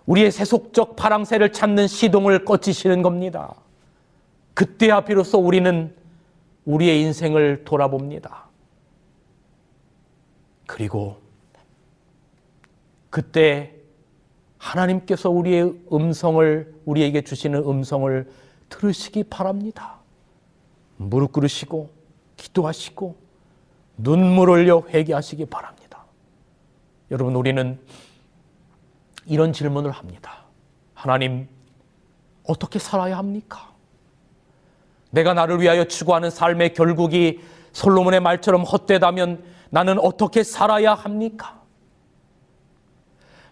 우리의 0.07 0.31
세속적 0.31 0.97
파랑새를 0.97 1.53
찾는 1.53 1.87
시동을 1.87 2.45
꺼치시는 2.45 3.03
겁니다. 3.03 3.55
그때야 4.55 5.03
비로소 5.03 5.39
우리는 5.39 5.95
우리의 6.65 7.01
인생을 7.03 7.65
돌아봅니다. 7.65 8.47
그리고 10.67 11.17
그때 13.11 13.75
하나님께서 14.59 15.31
우리의 15.31 15.75
음성을 15.93 16.75
우리에게 16.85 17.23
주시는 17.23 17.61
음성을 17.61 18.29
들으시기 18.69 19.25
바랍니다. 19.25 19.98
무릎 20.99 21.33
꿇으시고 21.33 21.91
기도하시고 22.37 23.17
눈물 23.97 24.51
흘려 24.51 24.83
회개하시기 24.89 25.47
바랍니다. 25.47 26.05
여러분 27.11 27.35
우리는 27.35 27.81
이런 29.27 29.53
질문을 29.53 29.91
합니다. 29.91 30.45
하나님 30.95 31.49
어떻게 32.45 32.79
살아야 32.79 33.19
합니까? 33.19 33.69
내가 35.11 35.35
나를 35.35 35.61
위하여 35.61 35.85
추구하는 35.85 36.31
삶의 36.31 36.75
결국이 36.75 37.41
솔로몬의 37.73 38.21
말처럼 38.21 38.63
헛되다면 38.63 39.43
나는 39.71 39.99
어떻게 39.99 40.43
살아야 40.43 40.95
합니까? 40.95 41.59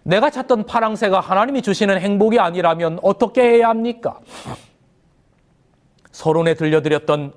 내가 0.02 0.30
찾던 0.30 0.66
파랑새가 0.66 1.20
하나님이 1.20 1.62
주시는 1.62 2.00
행복이 2.00 2.38
아니라면 2.38 2.98
어떻게 3.02 3.42
해야 3.42 3.68
합니까? 3.68 4.20
서론에 6.16 6.54
들려드렸던 6.54 7.34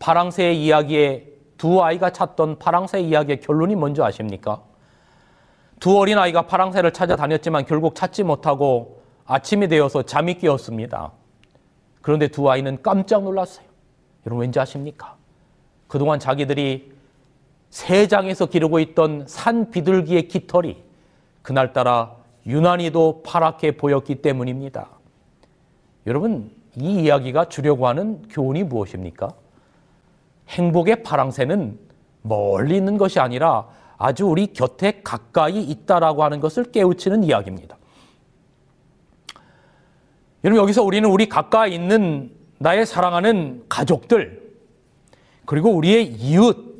파랑새의 0.00 0.60
이야기에 0.60 1.28
두 1.56 1.84
아이가 1.84 2.10
찾던 2.10 2.58
파랑새 2.58 3.00
이야기의 3.00 3.40
결론이 3.42 3.76
뭔지 3.76 4.02
아십니까? 4.02 4.60
두 5.78 5.96
어린 5.96 6.18
아이가 6.18 6.48
파랑새를 6.48 6.92
찾아다녔지만 6.92 7.64
결국 7.66 7.94
찾지 7.94 8.24
못하고 8.24 9.02
아침이 9.24 9.68
되어서 9.68 10.02
잠이 10.02 10.34
깨었습니다. 10.34 11.12
그런데 12.02 12.26
두 12.26 12.50
아이는 12.50 12.82
깜짝 12.82 13.22
놀랐어요. 13.22 13.64
여러분 14.26 14.42
왠지 14.42 14.58
아십니까? 14.58 15.14
그동안 15.86 16.18
자기들이 16.18 16.92
세장에서 17.70 18.46
기르고 18.46 18.80
있던 18.80 19.26
산 19.28 19.70
비둘기의 19.70 20.26
깃털이 20.26 20.82
그날따라 21.42 22.16
유난히도 22.46 23.22
파랗게 23.24 23.76
보였기 23.76 24.22
때문입니다. 24.22 24.88
여러분, 26.08 26.63
이 26.76 27.04
이야기가 27.04 27.48
주려고 27.48 27.86
하는 27.86 28.22
교훈이 28.28 28.64
무엇입니까? 28.64 29.28
행복의 30.48 31.02
파랑새는 31.02 31.78
멀리 32.22 32.76
있는 32.76 32.98
것이 32.98 33.20
아니라 33.20 33.66
아주 33.96 34.26
우리 34.26 34.52
곁에 34.52 35.00
가까이 35.02 35.62
있다라고 35.62 36.24
하는 36.24 36.40
것을 36.40 36.64
깨우치는 36.64 37.24
이야기입니다. 37.24 37.76
여러분, 40.42 40.62
여기서 40.62 40.82
우리는 40.82 41.08
우리 41.08 41.28
가까이 41.28 41.74
있는 41.74 42.30
나의 42.58 42.86
사랑하는 42.86 43.64
가족들, 43.68 44.42
그리고 45.46 45.70
우리의 45.70 46.06
이웃, 46.06 46.74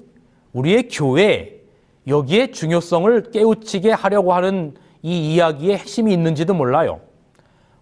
우리의 0.53 0.89
교회, 0.89 1.61
여기에 2.07 2.51
중요성을 2.51 3.31
깨우치게 3.31 3.93
하려고 3.93 4.35
하는 4.35 4.75
이 5.03 5.35
이야기에 5.35 5.79
핵심이 5.79 6.13
있는지도 6.13 6.55
몰라요. 6.55 7.01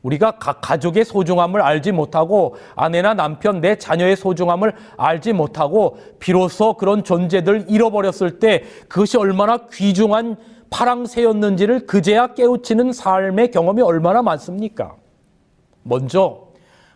우리가 0.02 0.32
각 0.32 0.60
가족의 0.60 1.04
소중함을 1.04 1.60
알지 1.60 1.92
못하고 1.92 2.56
아내나 2.74 3.14
남편, 3.14 3.60
내 3.60 3.76
자녀의 3.76 4.16
소중함을 4.16 4.74
알지 4.96 5.32
못하고 5.32 5.98
비로소 6.18 6.74
그런 6.74 7.04
존재들 7.04 7.66
잃어버렸을 7.68 8.38
때 8.38 8.64
그것이 8.88 9.16
얼마나 9.16 9.66
귀중한 9.72 10.36
파랑새였는지를 10.70 11.86
그제야 11.86 12.34
깨우치는 12.34 12.92
삶의 12.92 13.50
경험이 13.50 13.82
얼마나 13.82 14.22
많습니까? 14.22 14.96
먼저 15.82 16.48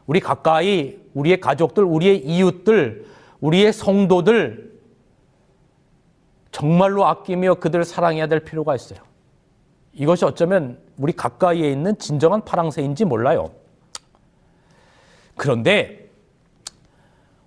우리 0.07 0.21
가까이 0.21 0.99
우리의 1.15 1.41
가족들, 1.41 1.85
우리의 1.85 2.19
이웃들, 2.25 3.07
우리의 3.41 3.73
성도들 3.73 4.73
정말로 6.51 7.07
아끼며 7.07 7.57
그들을 7.57 7.85
사랑해야 7.85 8.29
될 8.29 8.41
필요가 8.41 8.75
있어요. 8.75 9.01
이것이 9.93 10.25
어쩌면 10.25 10.79
우리 10.99 11.13
가까이에 11.13 11.71
있는 11.71 11.99
진정한 11.99 12.45
파랑새인지 12.45 13.05
몰라요. 13.05 13.51
그런데 15.37 16.11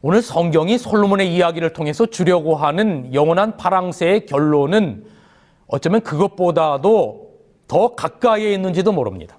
오늘 0.02 0.22
성경이 0.22 0.78
솔로몬의 0.78 1.34
이야기를 1.36 1.74
통해서 1.74 2.06
주려고 2.06 2.56
하는 2.56 3.14
영원한 3.14 3.58
파랑새의 3.58 4.26
결론은 4.26 5.06
어쩌면 5.68 6.02
그것보다도 6.02 7.30
더 7.68 7.96
가까이에 7.96 8.54
있는지도 8.54 8.92
모릅니다. 8.92 9.38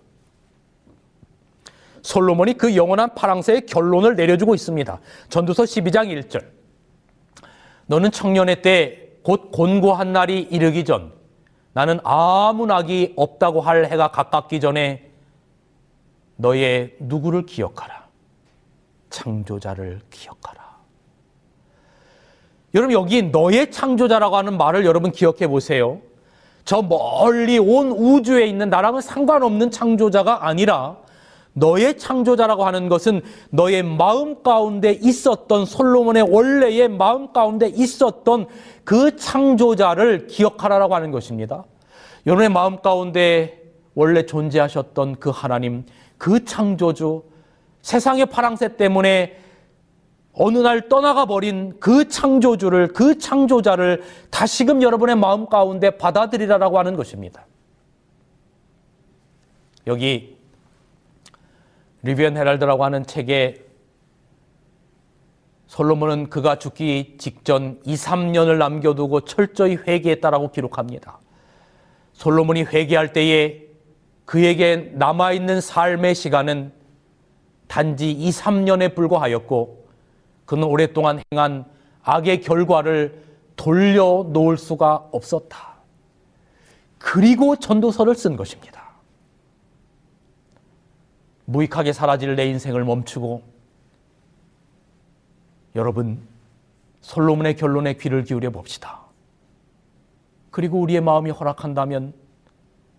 솔로몬이 2.02 2.54
그 2.54 2.76
영원한 2.76 3.14
파랑새의 3.14 3.66
결론을 3.66 4.16
내려주고 4.16 4.54
있습니다. 4.54 5.00
전두서 5.28 5.64
12장 5.64 6.08
1절. 6.08 6.44
너는 7.86 8.10
청년의 8.10 8.62
때 8.62 9.10
곧 9.22 9.50
곤고한 9.50 10.12
날이 10.12 10.40
이르기 10.40 10.84
전 10.84 11.12
나는 11.72 12.00
아무 12.02 12.66
낙이 12.66 13.14
없다고 13.16 13.60
할 13.60 13.86
해가 13.86 14.10
가깝기 14.10 14.60
전에 14.60 15.10
너의 16.36 16.96
누구를 16.98 17.46
기억하라. 17.46 18.06
창조자를 19.10 20.00
기억하라. 20.10 20.60
여러분 22.74 22.92
여기 22.92 23.22
너의 23.22 23.70
창조자라고 23.70 24.36
하는 24.36 24.56
말을 24.56 24.84
여러분 24.84 25.10
기억해 25.10 25.48
보세요. 25.48 26.00
저 26.64 26.82
멀리 26.82 27.58
온 27.58 27.90
우주에 27.90 28.46
있는 28.46 28.70
나랑은 28.70 29.00
상관없는 29.00 29.70
창조자가 29.70 30.46
아니라 30.46 30.96
너의 31.52 31.98
창조자라고 31.98 32.64
하는 32.64 32.88
것은 32.88 33.22
너의 33.50 33.82
마음 33.82 34.42
가운데 34.42 34.92
있었던 34.92 35.64
솔로몬의 35.64 36.22
원래의 36.30 36.88
마음 36.88 37.32
가운데 37.32 37.66
있었던 37.68 38.46
그 38.90 39.14
창조자를 39.14 40.26
기억하라라고 40.26 40.96
하는 40.96 41.12
것입니다. 41.12 41.62
여러분의 42.26 42.48
마음 42.48 42.82
가운데 42.82 43.62
원래 43.94 44.26
존재하셨던 44.26 45.20
그 45.20 45.30
하나님, 45.30 45.86
그 46.18 46.44
창조주, 46.44 47.22
세상의 47.82 48.26
파랑새 48.26 48.76
때문에 48.76 49.38
어느 50.32 50.58
날 50.58 50.88
떠나가 50.88 51.24
버린 51.26 51.78
그 51.78 52.08
창조주를, 52.08 52.88
그 52.88 53.16
창조자를 53.16 54.02
다시금 54.28 54.82
여러분의 54.82 55.14
마음 55.14 55.46
가운데 55.46 55.90
받아들이라라고 55.90 56.76
하는 56.76 56.96
것입니다. 56.96 57.46
여기 59.86 60.36
리비언 62.02 62.36
헤랄드라고 62.36 62.84
하는 62.84 63.06
책에 63.06 63.69
솔로몬은 65.70 66.30
그가 66.30 66.58
죽기 66.58 67.14
직전 67.16 67.78
2, 67.84 67.94
3년을 67.94 68.58
남겨두고 68.58 69.20
철저히 69.20 69.76
회개했다라고 69.76 70.50
기록합니다. 70.50 71.20
솔로몬이 72.12 72.64
회개할 72.64 73.12
때에 73.12 73.66
그에게 74.24 74.90
남아있는 74.94 75.60
삶의 75.60 76.16
시간은 76.16 76.72
단지 77.68 78.10
2, 78.10 78.30
3년에 78.30 78.96
불과하였고 78.96 79.86
그는 80.44 80.64
오랫동안 80.64 81.22
행한 81.32 81.66
악의 82.02 82.40
결과를 82.40 83.22
돌려놓을 83.54 84.56
수가 84.56 85.08
없었다. 85.12 85.76
그리고 86.98 87.54
전도서를 87.54 88.16
쓴 88.16 88.34
것입니다. 88.34 88.90
무익하게 91.44 91.92
사라질 91.92 92.34
내 92.34 92.46
인생을 92.46 92.84
멈추고 92.84 93.49
여러분 95.74 96.20
솔로몬의 97.00 97.56
결론에 97.56 97.94
귀를 97.94 98.24
기울여 98.24 98.50
봅시다. 98.50 99.00
그리고 100.50 100.80
우리의 100.80 101.00
마음이 101.00 101.30
허락한다면 101.30 102.12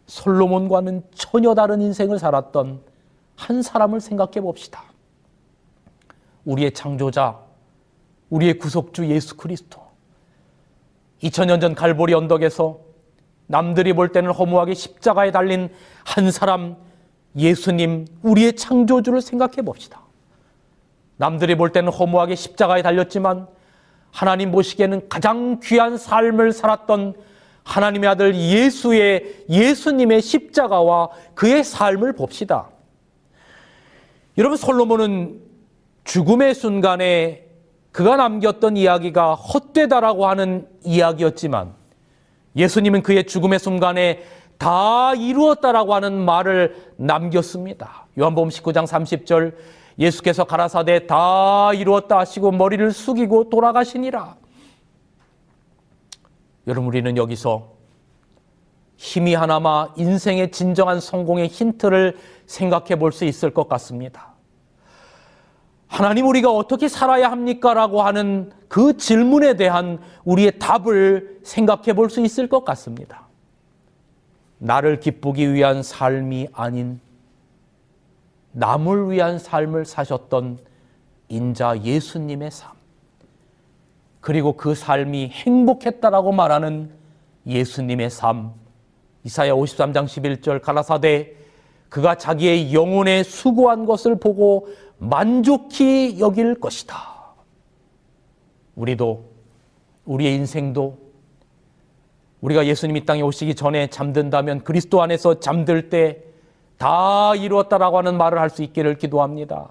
솔로몬과는 0.08 1.04
전혀 1.14 1.54
다른 1.54 1.82
인생을 1.82 2.20
살았던 2.20 2.82
한 3.36 3.62
사람을 3.62 4.02
생각해 4.02 4.42
봅시다. 4.42 4.84
우리의 6.46 6.74
창조자, 6.74 7.40
우리의 8.30 8.58
구속주 8.58 9.08
예수 9.08 9.38
그리스도. 9.38 9.82
2000년 11.24 11.62
전 11.62 11.76
갈보리 11.76 12.14
언덕에서 12.14 12.80
남들이 13.48 13.94
볼 13.94 14.12
때는 14.12 14.32
허무하게 14.32 14.74
십자가에 14.74 15.32
달린 15.32 15.70
한 16.06 16.32
사람 16.32 16.78
예수님, 17.36 18.08
우리의 18.24 18.56
창조주를 18.56 19.22
생각해 19.22 19.62
봅시다. 19.64 20.01
남들이 21.22 21.54
볼 21.54 21.72
때는 21.72 21.92
허무하게 21.92 22.34
십자가에 22.34 22.82
달렸지만 22.82 23.46
하나님 24.10 24.52
보시기에는 24.52 25.08
가장 25.08 25.60
귀한 25.62 25.96
삶을 25.96 26.52
살았던 26.52 27.14
하나님의 27.64 28.10
아들 28.10 28.34
예수의 28.34 29.46
예수님의 29.48 30.20
십자가와 30.24 31.10
그의 31.36 31.64
삶을 31.64 32.14
봅시다. 32.14 32.70
여러분 34.40 34.58
솔로몬은 34.58 35.42
죽음의 36.06 36.56
순간에 36.56 37.46
그가 37.92 38.16
남겼던 38.16 38.76
이야기가 38.76 39.36
헛되다라고 39.36 40.26
하는 40.26 40.68
이야기였지만 40.84 41.76
예수님은 42.56 43.04
그의 43.04 43.26
죽음의 43.26 43.60
순간에 43.60 44.24
다 44.58 45.14
이루었다라고 45.14 45.94
하는 45.94 46.26
말을 46.26 46.94
남겼습니다. 46.98 48.08
요한복음 48.18 48.50
19장 48.50 48.88
30절 48.88 49.54
예수께서 50.00 50.44
가라사대 50.44 51.08
다 51.08 51.74
이루었다 51.74 52.20
하시고 52.20 52.52
머리를 52.52 52.92
숙이고 52.92 53.50
돌아가시니라. 53.50 54.36
여러분 56.68 56.88
우리는 56.88 57.18
여기서 57.18 57.72
힘이 58.98 59.34
하나마 59.34 59.90
인생의 59.98 60.52
진정한 60.52 61.00
성공의 61.00 61.48
힌트를 61.48 62.18
생각해 62.46 62.98
볼 62.98 63.12
수 63.12 63.26
있을 63.26 63.52
것 63.52 63.68
같습니다. 63.68 64.32
하나님 65.88 66.28
우리가 66.28 66.52
어떻게 66.52 66.88
살아야 66.88 67.30
합니까? 67.32 67.74
라고 67.74 68.02
하는 68.02 68.52
그 68.68 68.96
질문에 68.96 69.56
대한 69.56 70.00
우리의 70.24 70.60
답을 70.60 71.40
생각해 71.44 71.94
볼 71.94 72.10
수 72.10 72.22
있을 72.22 72.48
것 72.48 72.64
같습니다. 72.64 73.28
나를 74.60 75.00
기쁘기 75.00 75.52
위한 75.54 75.82
삶이 75.84 76.48
아닌 76.54 77.02
남을 78.54 79.12
위한 79.12 79.40
삶을 79.40 79.86
사셨던 79.86 80.60
인자 81.30 81.84
예수님의 81.84 82.52
삶. 82.52 82.72
그리고 84.20 84.54
그 84.54 84.76
삶이 84.76 85.30
행복했다라고 85.30 86.32
말하는 86.32 86.92
예수님의 87.48 88.10
삶. 88.10 88.54
이사야 89.24 89.54
53장 89.54 90.06
11절 90.06 90.62
가라사대 90.62 91.34
그가 91.90 92.16
자기의 92.16 92.74
영혼에 92.74 93.24
수고한 93.24 93.86
것을 93.86 94.18
보고 94.18 94.70
만족히 94.98 96.20
여길 96.20 96.60
것이다. 96.60 96.96
우리도 98.76 99.26
우리의 100.06 100.36
인생도 100.36 100.98
우리가 102.42 102.66
예수님 102.66 102.98
이 102.98 103.06
땅에 103.06 103.22
오시기 103.22 103.56
전에 103.56 103.88
잠든다면 103.88 104.64
그리스도 104.64 105.02
안에서 105.02 105.40
잠들 105.40 105.90
때 105.90 106.24
다 106.82 107.36
이루었다라고 107.36 108.00
하는 108.00 108.18
말을 108.18 108.40
할 108.40 108.50
수 108.50 108.64
있기를 108.64 108.98
기도합니다. 108.98 109.70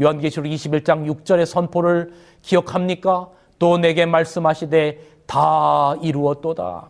요한계시록 0.00 0.46
21장 0.46 1.04
6절의 1.12 1.44
선포를 1.44 2.14
기억합니까? 2.42 3.28
또 3.58 3.76
내게 3.76 4.06
말씀하시되 4.06 5.00
다 5.26 5.96
이루었도다. 6.00 6.88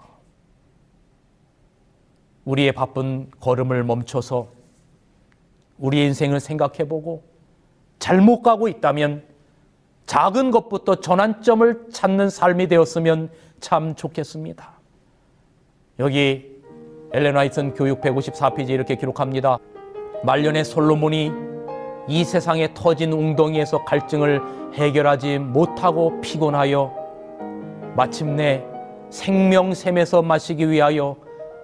우리의 2.45 2.73
바쁜 2.73 3.31
걸음을 3.41 3.85
멈춰서 3.85 4.49
우리 5.79 6.05
인생을 6.05 6.41
생각해보고 6.41 7.23
잘못 7.99 8.43
가고 8.43 8.69
있다면 8.69 9.25
작은 10.07 10.51
것부터 10.51 10.97
전환점을 10.97 11.87
찾는 11.91 12.31
삶이 12.31 12.69
되었으면 12.69 13.31
참 13.61 13.95
좋겠습니다. 13.95 14.73
여기 15.99 16.58
엘렌 17.13 17.37
화이슨 17.37 17.73
교육 17.73 18.01
154페이지 18.03 18.71
이렇게 18.71 18.95
기록합니다. 18.95 19.59
말년의 20.25 20.65
솔로몬이 20.65 21.33
이 22.07 22.25
세상에 22.25 22.73
터진 22.75 23.13
웅덩이에서 23.13 23.85
갈증을 23.85 24.41
해결하지 24.75 25.39
못하고 25.39 26.21
피곤하여 26.21 26.93
마침내 27.97 28.65
생명샘에서 29.11 30.23
마시기 30.23 30.69
위하여 30.69 31.17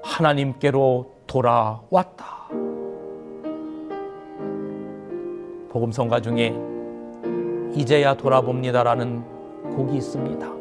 하나님께로 0.03 1.13
돌아왔다. 1.27 2.25
복음성가 5.69 6.21
중에 6.21 6.55
이제야 7.75 8.15
돌아봅니다라는 8.15 9.25
곡이 9.77 9.97
있습니다. 9.97 10.53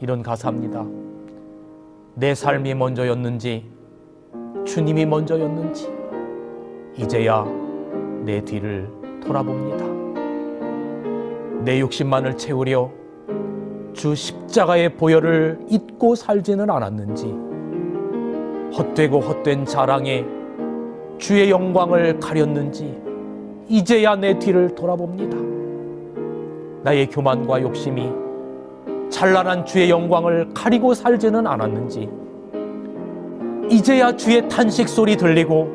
이런 0.00 0.22
가사입니다. 0.22 0.84
내 2.14 2.34
삶이 2.34 2.74
먼저였는지 2.74 3.77
주님이 4.64 5.06
먼저였는지 5.06 5.88
이제야 6.96 7.46
내 8.24 8.40
뒤를 8.44 8.88
돌아봅니다. 9.24 9.84
내 11.64 11.80
욕심만을 11.80 12.36
채우려 12.36 12.90
주 13.92 14.14
십자가의 14.14 14.94
보혈을 14.96 15.58
잊고 15.68 16.14
살지는 16.14 16.70
않았는지 16.70 17.34
헛되고 18.76 19.20
헛된 19.20 19.64
자랑에 19.64 20.24
주의 21.18 21.50
영광을 21.50 22.20
가렸는지 22.20 22.96
이제야 23.68 24.16
내 24.16 24.38
뒤를 24.38 24.74
돌아봅니다. 24.74 25.36
나의 26.84 27.08
교만과 27.08 27.60
욕심이 27.62 28.10
찬란한 29.10 29.64
주의 29.66 29.90
영광을 29.90 30.52
가리고 30.54 30.94
살지는 30.94 31.46
않았는지 31.46 32.08
이제야 33.70 34.16
주의 34.16 34.48
탄식 34.48 34.88
소리 34.88 35.14
들리고 35.16 35.68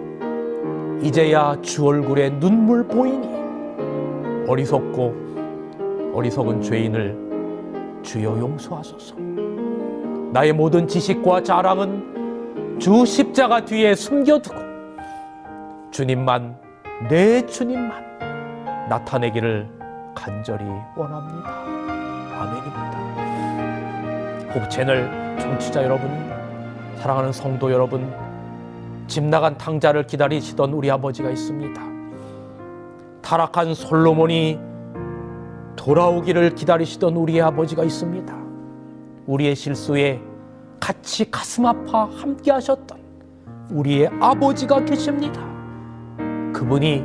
이제야 1.01 1.55
주 1.61 1.85
얼굴에 1.85 2.31
눈물 2.39 2.87
보이니 2.87 3.29
어리석고 4.47 6.13
어리석은 6.15 6.61
죄인을 6.61 8.01
주여 8.01 8.39
용서하소서. 8.39 9.15
나의 10.31 10.53
모든 10.53 10.87
지식과 10.87 11.43
자랑은 11.43 12.79
주 12.79 13.05
십자가 13.05 13.63
뒤에 13.63 13.93
숨겨두고 13.93 14.55
주님만 15.91 16.57
내 17.09 17.45
주님만 17.45 18.87
나타내기를 18.89 19.69
간절히 20.15 20.65
원합니다. 20.95 21.63
아멘입니다. 22.39 23.03
호 24.53 24.67
채널 24.69 25.37
청취자 25.39 25.83
여러분, 25.83 26.32
사랑하는 27.03 27.33
성도 27.33 27.69
여러분, 27.69 28.13
집 29.07 29.25
나간 29.25 29.57
탕자를 29.57 30.07
기다리시던 30.07 30.71
우리 30.71 30.89
아버지가 30.89 31.31
있습니다. 31.31 31.81
타락한 33.21 33.73
솔로몬이 33.73 34.57
돌아오기를 35.75 36.55
기다리시던 36.55 37.17
우리의 37.17 37.41
아버지가 37.41 37.83
있습니다. 37.83 38.33
우리의 39.25 39.53
실수에 39.53 40.21
같이 40.79 41.29
가슴 41.29 41.65
아파 41.65 42.05
함께 42.05 42.51
하셨던 42.51 42.97
우리의 43.71 44.09
아버지가 44.21 44.85
계십니다. 44.85 45.41
그분이 46.53 47.03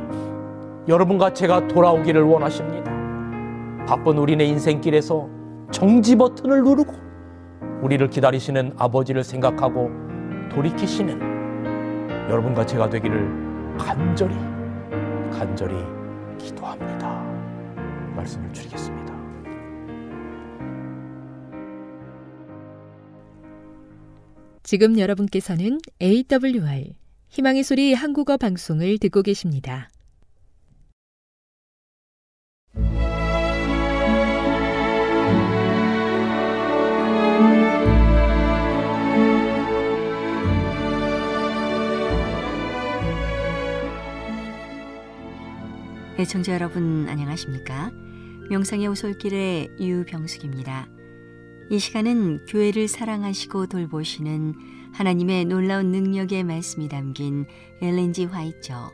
여러분과 0.87 1.33
제가 1.33 1.67
돌아오기를 1.67 2.23
원하십니다. 2.23 2.89
바쁜 3.85 4.17
우리네 4.17 4.45
인생길에서 4.45 5.27
정지 5.71 6.15
버튼을 6.15 6.63
누르고 6.63 7.08
우리를 7.81 8.09
기다리시는 8.09 8.73
아버지를 8.77 9.23
생각하고 9.23 9.89
돌이키시는 10.51 11.19
여러분과 12.29 12.65
제가 12.65 12.89
되기를 12.89 13.77
간절히 13.77 14.35
간절히 15.31 15.75
기도합니다. 16.37 17.23
말씀을 18.15 18.51
드리겠습니다. 18.51 19.09
지금 24.63 24.99
여러분께서는 24.99 25.79
AWR 26.01 26.93
희망의 27.29 27.63
소리 27.63 27.93
한국어 27.93 28.37
방송을 28.37 28.97
듣고 28.99 29.21
계십니다. 29.21 29.89
애청자 46.19 46.53
여러분 46.53 47.07
안녕하십니까? 47.07 47.91
명상의 48.49 48.87
오솔길의 48.87 49.77
유병숙입니다. 49.79 50.89
이 51.71 51.79
시간은 51.79 52.45
교회를 52.45 52.89
사랑하시고 52.89 53.67
돌보시는 53.67 54.91
하나님의 54.91 55.45
놀라운 55.45 55.91
능력의 55.93 56.43
말씀이 56.43 56.89
담긴 56.89 57.45
엘렌지 57.81 58.25
화이처 58.25 58.91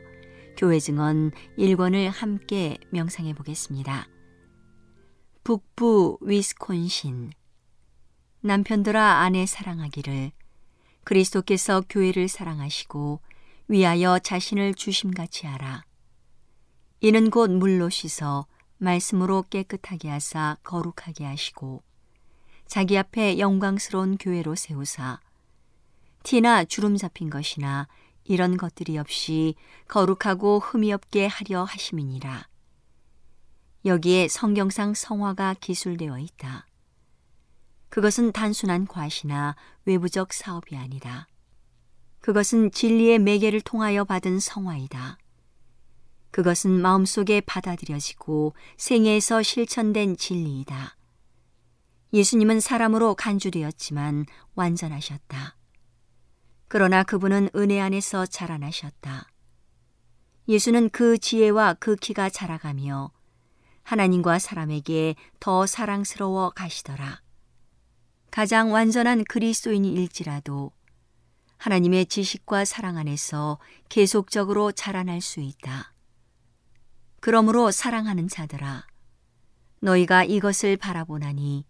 교회 0.56 0.78
증언 0.78 1.32
1권을 1.58 2.12
함께 2.12 2.78
명상해 2.90 3.34
보겠습니다. 3.34 4.06
북부 5.42 6.18
위스콘신 6.20 7.32
남편들아 8.42 9.02
아내 9.02 9.46
사랑하기를 9.46 10.30
그리스도께서 11.02 11.82
교회를 11.88 12.28
사랑하시고 12.28 13.20
위하여 13.66 14.20
자신을 14.20 14.74
주심같이 14.74 15.48
하라. 15.48 15.82
이는 17.06 17.30
곧 17.30 17.52
물로 17.52 17.88
씻어 17.88 18.46
말씀으로 18.78 19.44
깨끗하게 19.48 20.08
하사 20.08 20.56
거룩하게 20.64 21.24
하시고 21.24 21.84
자기 22.66 22.98
앞에 22.98 23.38
영광스러운 23.38 24.16
교회로 24.18 24.56
세우사 24.56 25.20
티나 26.24 26.64
주름 26.64 26.96
잡힌 26.96 27.30
것이나 27.30 27.86
이런 28.24 28.56
것들이 28.56 28.98
없이 28.98 29.54
거룩하고 29.86 30.58
흠이 30.58 30.92
없게 30.92 31.28
하려 31.28 31.62
하심이니라. 31.62 32.48
여기에 33.84 34.26
성경상 34.26 34.94
성화가 34.94 35.54
기술되어 35.60 36.18
있다. 36.18 36.66
그것은 37.88 38.32
단순한 38.32 38.88
과시나 38.88 39.54
외부적 39.84 40.32
사업이 40.32 40.76
아니다. 40.76 41.28
그것은 42.18 42.72
진리의 42.72 43.20
매개를 43.20 43.60
통하여 43.60 44.02
받은 44.02 44.40
성화이다. 44.40 45.18
그것은 46.36 46.82
마음속에 46.82 47.40
받아들여지고 47.40 48.52
생애에서 48.76 49.42
실천된 49.42 50.18
진리이다. 50.18 50.94
예수님은 52.12 52.60
사람으로 52.60 53.14
간주되었지만 53.14 54.26
완전하셨다. 54.54 55.56
그러나 56.68 57.04
그분은 57.04 57.48
은혜 57.56 57.80
안에서 57.80 58.26
자라나셨다. 58.26 59.30
예수는 60.46 60.90
그 60.90 61.16
지혜와 61.16 61.72
그 61.80 61.96
키가 61.96 62.28
자라가며 62.28 63.12
하나님과 63.82 64.38
사람에게 64.38 65.14
더 65.40 65.64
사랑스러워 65.64 66.50
가시더라. 66.50 67.22
가장 68.30 68.74
완전한 68.74 69.24
그리스도인일지라도 69.24 70.70
하나님의 71.56 72.04
지식과 72.04 72.66
사랑 72.66 72.98
안에서 72.98 73.58
계속적으로 73.88 74.70
자라날 74.72 75.22
수 75.22 75.40
있다. 75.40 75.95
그러므로 77.20 77.70
사랑하는 77.70 78.28
자들아, 78.28 78.86
너희가 79.80 80.24
이것을 80.24 80.76
바라보나니 80.76 81.64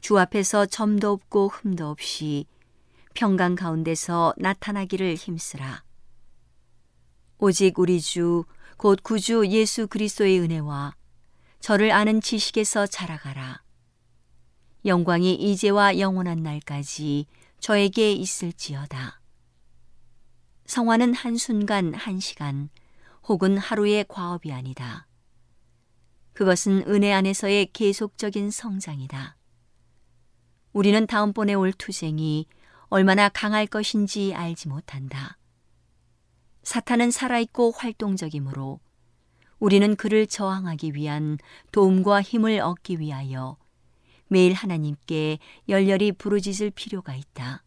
주 0.00 0.18
앞에서 0.18 0.66
점도 0.66 1.12
없고 1.12 1.48
흠도 1.48 1.88
없이 1.88 2.46
평강 3.14 3.54
가운데서 3.54 4.34
나타나기를 4.38 5.14
힘쓰라. 5.14 5.84
오직 7.38 7.78
우리 7.78 8.00
주, 8.00 8.44
곧 8.76 9.00
구주 9.02 9.46
예수 9.48 9.86
그리스도의 9.86 10.40
은혜와 10.40 10.94
저를 11.60 11.92
아는 11.92 12.20
지식에서 12.20 12.86
자라가라. 12.86 13.62
영광이 14.86 15.34
이제와 15.34 15.98
영원한 15.98 16.42
날까지 16.42 17.26
저에게 17.58 18.12
있을지어다. 18.12 19.20
성화는 20.64 21.14
한순간 21.14 21.92
한시간 21.92 22.70
혹은 23.30 23.58
하루의 23.58 24.06
과업이 24.08 24.50
아니다. 24.52 25.06
그것은 26.32 26.82
은혜 26.88 27.12
안에서의 27.12 27.66
계속적인 27.72 28.50
성장이다. 28.50 29.36
우리는 30.72 31.06
다음번에 31.06 31.54
올 31.54 31.72
투쟁이 31.72 32.48
얼마나 32.88 33.28
강할 33.28 33.68
것인지 33.68 34.34
알지 34.34 34.66
못한다. 34.66 35.38
사탄은 36.64 37.12
살아있고 37.12 37.70
활동적이므로 37.70 38.80
우리는 39.60 39.94
그를 39.94 40.26
저항하기 40.26 40.96
위한 40.96 41.38
도움과 41.70 42.22
힘을 42.22 42.58
얻기 42.58 42.98
위하여 42.98 43.56
매일 44.26 44.54
하나님께 44.54 45.38
열렬히 45.68 46.10
부르짖을 46.10 46.72
필요가 46.72 47.14
있다. 47.14 47.62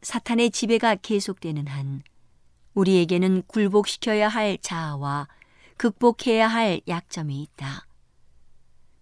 사탄의 0.00 0.52
지배가 0.52 0.94
계속되는 0.94 1.66
한 1.66 2.02
우리에게는 2.74 3.42
굴복시켜야 3.46 4.28
할 4.28 4.58
자아와 4.58 5.28
극복해야 5.76 6.48
할 6.48 6.80
약점이 6.88 7.42
있다. 7.42 7.86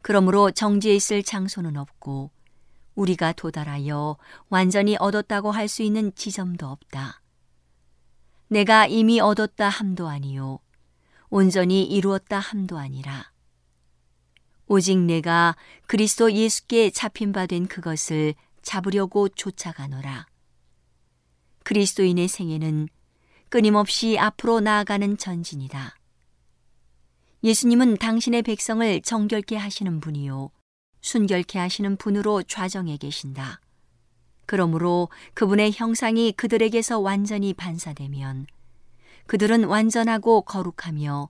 그러므로 0.02 0.50
정지에 0.50 0.94
있을 0.94 1.22
장소는 1.22 1.76
없고 1.76 2.30
우리가 2.94 3.32
도달하여 3.32 4.16
완전히 4.48 4.96
얻었다고 4.98 5.52
할 5.52 5.68
수 5.68 5.82
있는 5.82 6.12
지점도 6.14 6.66
없다. 6.66 7.20
내가 8.48 8.86
이미 8.86 9.20
얻었다 9.20 9.68
함도 9.68 10.08
아니요. 10.08 10.58
온전히 11.28 11.84
이루었다 11.84 12.38
함도 12.40 12.78
아니라. 12.78 13.30
오직 14.66 14.98
내가 14.98 15.56
그리스도 15.86 16.32
예수께 16.32 16.90
잡힌 16.90 17.32
바 17.32 17.46
된 17.46 17.66
그것을 17.66 18.34
잡으려고 18.62 19.28
쫓아가노라. 19.28 20.26
그리스도인의 21.64 22.26
생애는 22.28 22.88
끊임없이 23.50 24.16
앞으로 24.16 24.60
나아가는 24.60 25.18
전진이다. 25.18 25.96
예수님은 27.42 27.96
당신의 27.96 28.42
백성을 28.42 29.02
정결케 29.02 29.56
하시는 29.56 29.98
분이요. 29.98 30.50
순결케 31.00 31.58
하시는 31.58 31.96
분으로 31.96 32.44
좌정해 32.44 32.96
계신다. 32.96 33.60
그러므로 34.46 35.08
그분의 35.34 35.72
형상이 35.74 36.30
그들에게서 36.32 37.00
완전히 37.00 37.52
반사되면 37.52 38.46
그들은 39.26 39.64
완전하고 39.64 40.42
거룩하며 40.42 41.28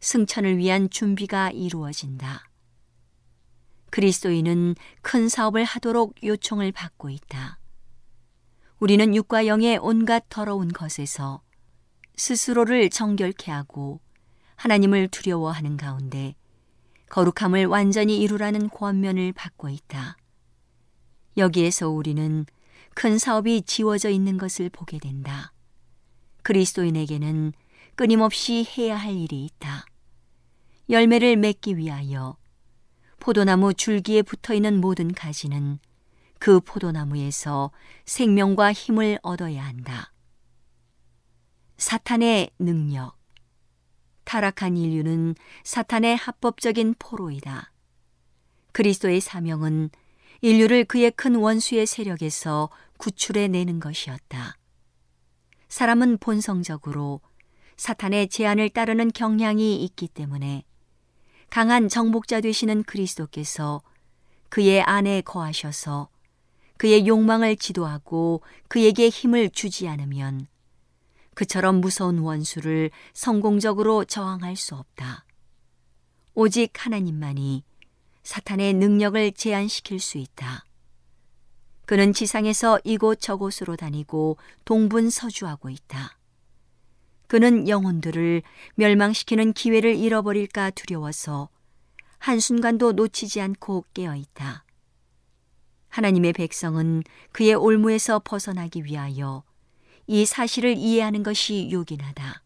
승천을 0.00 0.58
위한 0.58 0.90
준비가 0.90 1.52
이루어진다. 1.52 2.50
그리스도인은 3.90 4.74
큰 5.02 5.28
사업을 5.28 5.62
하도록 5.62 6.14
요청을 6.20 6.72
받고 6.72 7.10
있다. 7.10 7.60
우리는 8.80 9.14
육과 9.14 9.46
영의 9.46 9.78
온갖 9.80 10.24
더러운 10.28 10.66
것에서 10.68 11.43
스스로를 12.16 12.90
정결케 12.90 13.50
하고 13.50 14.00
하나님을 14.56 15.08
두려워하는 15.08 15.76
가운데 15.76 16.34
거룩함을 17.10 17.66
완전히 17.66 18.20
이루라는 18.20 18.70
권면을 18.70 19.32
받고 19.32 19.68
있다. 19.68 20.16
여기에서 21.36 21.88
우리는 21.88 22.46
큰 22.94 23.18
사업이 23.18 23.62
지워져 23.62 24.08
있는 24.08 24.38
것을 24.38 24.70
보게 24.70 24.98
된다. 24.98 25.52
그리스도인에게는 26.42 27.52
끊임없이 27.96 28.66
해야 28.76 28.96
할 28.96 29.14
일이 29.14 29.44
있다. 29.44 29.84
열매를 30.90 31.36
맺기 31.36 31.76
위하여 31.76 32.36
포도나무 33.18 33.74
줄기에 33.74 34.22
붙어 34.22 34.54
있는 34.54 34.80
모든 34.80 35.12
가지는 35.12 35.78
그 36.38 36.60
포도나무에서 36.60 37.70
생명과 38.04 38.72
힘을 38.72 39.18
얻어야 39.22 39.64
한다. 39.64 40.13
사탄의 41.76 42.50
능력. 42.58 43.16
타락한 44.24 44.76
인류는 44.76 45.34
사탄의 45.64 46.16
합법적인 46.16 46.94
포로이다. 46.98 47.72
그리스도의 48.72 49.20
사명은 49.20 49.90
인류를 50.40 50.84
그의 50.84 51.10
큰 51.10 51.34
원수의 51.36 51.86
세력에서 51.86 52.70
구출해 52.96 53.48
내는 53.48 53.80
것이었다. 53.80 54.56
사람은 55.68 56.18
본성적으로 56.18 57.20
사탄의 57.76 58.28
제안을 58.28 58.70
따르는 58.70 59.10
경향이 59.12 59.82
있기 59.84 60.08
때문에 60.08 60.64
강한 61.50 61.88
정복자 61.88 62.40
되시는 62.40 62.84
그리스도께서 62.84 63.82
그의 64.48 64.80
안에 64.82 65.20
거하셔서 65.22 66.08
그의 66.76 67.06
욕망을 67.06 67.56
지도하고 67.56 68.42
그에게 68.68 69.08
힘을 69.08 69.50
주지 69.50 69.88
않으면 69.88 70.46
그처럼 71.34 71.80
무서운 71.80 72.18
원수를 72.18 72.90
성공적으로 73.12 74.04
저항할 74.04 74.56
수 74.56 74.74
없다. 74.74 75.24
오직 76.34 76.72
하나님만이 76.84 77.64
사탄의 78.22 78.74
능력을 78.74 79.32
제한시킬 79.32 80.00
수 80.00 80.18
있다. 80.18 80.64
그는 81.86 82.12
지상에서 82.12 82.80
이곳 82.82 83.20
저곳으로 83.20 83.76
다니고 83.76 84.38
동분서주하고 84.64 85.68
있다. 85.70 86.18
그는 87.26 87.68
영혼들을 87.68 88.42
멸망시키는 88.76 89.52
기회를 89.52 89.96
잃어버릴까 89.96 90.70
두려워서 90.70 91.50
한순간도 92.18 92.92
놓치지 92.92 93.40
않고 93.40 93.84
깨어 93.92 94.16
있다. 94.16 94.64
하나님의 95.88 96.32
백성은 96.32 97.02
그의 97.32 97.54
올무에서 97.54 98.20
벗어나기 98.24 98.84
위하여 98.84 99.44
이 100.06 100.26
사실을 100.26 100.76
이해하는 100.76 101.22
것이 101.22 101.68
요긴하다. 101.70 102.42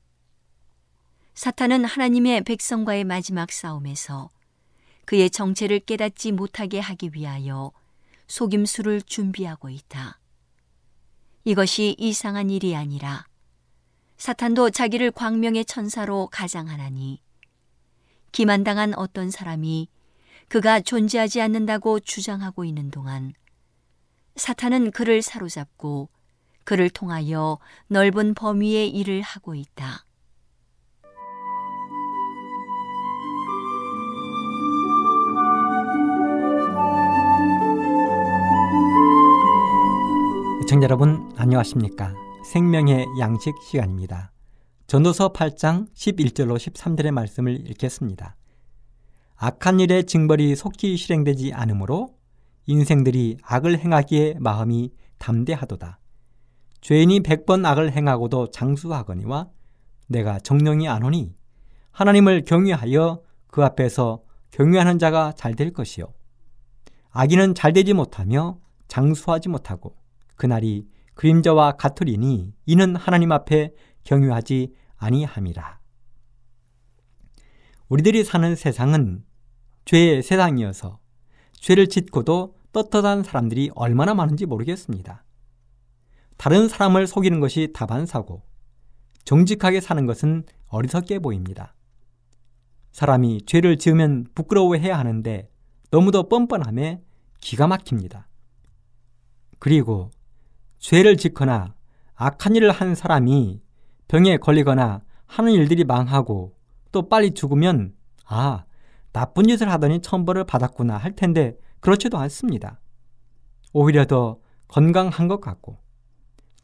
사탄은 1.34 1.84
하나님의 1.84 2.44
백성과의 2.44 3.04
마지막 3.04 3.50
싸움에서 3.52 4.30
그의 5.04 5.30
정체를 5.30 5.80
깨닫지 5.80 6.32
못하게 6.32 6.80
하기 6.80 7.10
위하여 7.14 7.72
속임수를 8.26 9.02
준비하고 9.02 9.70
있다. 9.70 10.20
이것이 11.44 11.96
이상한 11.98 12.50
일이 12.50 12.76
아니라 12.76 13.26
사탄도 14.18 14.70
자기를 14.70 15.12
광명의 15.12 15.64
천사로 15.64 16.28
가장하나니 16.30 17.22
기만당한 18.32 18.94
어떤 18.94 19.30
사람이 19.30 19.88
그가 20.48 20.80
존재하지 20.80 21.40
않는다고 21.40 22.00
주장하고 22.00 22.64
있는 22.64 22.90
동안 22.90 23.32
사탄은 24.36 24.90
그를 24.90 25.22
사로잡고 25.22 26.10
그를 26.68 26.90
통하여 26.90 27.58
넓은 27.86 28.34
범위의 28.34 28.90
일을 28.90 29.22
하고 29.22 29.54
있다. 29.54 30.04
청자 40.68 40.84
여러분 40.84 41.32
안녕하십니까? 41.36 42.14
생명의 42.44 43.06
양식 43.18 43.54
시간입니다. 43.62 44.30
전도서 44.88 45.32
8장 45.32 45.90
11절로 45.94 46.58
13절의 46.58 47.12
말씀을 47.12 47.66
읽겠습니다. 47.70 48.36
악한 49.36 49.80
일의 49.80 50.04
징벌이 50.04 50.54
속히 50.54 50.98
실행되지 50.98 51.54
않으므로 51.54 52.10
인생들이 52.66 53.38
악을 53.42 53.78
행하기에 53.78 54.34
마음이 54.38 54.92
담대하도다. 55.16 55.98
죄인이 56.80 57.20
백번 57.20 57.66
악을 57.66 57.92
행하고도 57.92 58.50
장수하거니와 58.50 59.48
내가 60.06 60.38
정령이 60.38 60.88
안 60.88 61.02
오니 61.04 61.34
하나님을 61.90 62.44
경외하여 62.44 63.22
그 63.48 63.64
앞에서 63.64 64.22
경외하는 64.50 64.98
자가 64.98 65.32
잘 65.32 65.54
될 65.54 65.72
것이요. 65.72 66.12
악인은 67.10 67.54
잘 67.54 67.72
되지 67.72 67.94
못하며 67.94 68.58
장수하지 68.86 69.48
못하고 69.48 69.96
그날이 70.36 70.86
그림자와 71.14 71.72
같으리니 71.72 72.54
이는 72.66 72.96
하나님 72.96 73.32
앞에 73.32 73.72
경유하지 74.04 74.72
아니함이라. 74.96 75.80
우리들이 77.88 78.22
사는 78.22 78.54
세상은 78.54 79.24
죄의 79.84 80.22
세상이어서 80.22 81.00
죄를 81.54 81.88
짓고도 81.88 82.54
떳떳한 82.72 83.24
사람들이 83.24 83.70
얼마나 83.74 84.14
많은지 84.14 84.46
모르겠습니다. 84.46 85.24
다른 86.38 86.68
사람을 86.68 87.06
속이는 87.06 87.40
것이 87.40 87.72
다반 87.74 88.06
사고 88.06 88.42
정직하게 89.24 89.80
사는 89.80 90.06
것은 90.06 90.44
어리석게 90.68 91.18
보입니다. 91.18 91.74
사람이 92.92 93.42
죄를 93.44 93.76
지으면 93.76 94.26
부끄러워해야 94.34 94.98
하는데 94.98 95.50
너무도 95.90 96.28
뻔뻔함에 96.28 97.02
기가 97.40 97.66
막힙니다. 97.66 98.28
그리고 99.58 100.10
죄를 100.78 101.16
짓거나 101.16 101.74
악한 102.14 102.54
일을 102.54 102.70
한 102.70 102.94
사람이 102.94 103.60
병에 104.06 104.36
걸리거나 104.36 105.02
하는 105.26 105.52
일들이 105.52 105.84
망하고 105.84 106.56
또 106.92 107.08
빨리 107.08 107.32
죽으면 107.34 107.94
아, 108.26 108.64
나쁜 109.12 109.48
짓을 109.48 109.70
하더니 109.70 110.00
천벌을 110.00 110.44
받았구나 110.44 110.96
할 110.96 111.16
텐데 111.16 111.58
그렇지도 111.80 112.16
않습니다. 112.18 112.80
오히려 113.72 114.04
더 114.04 114.38
건강한 114.68 115.26
것 115.26 115.40
같고 115.40 115.78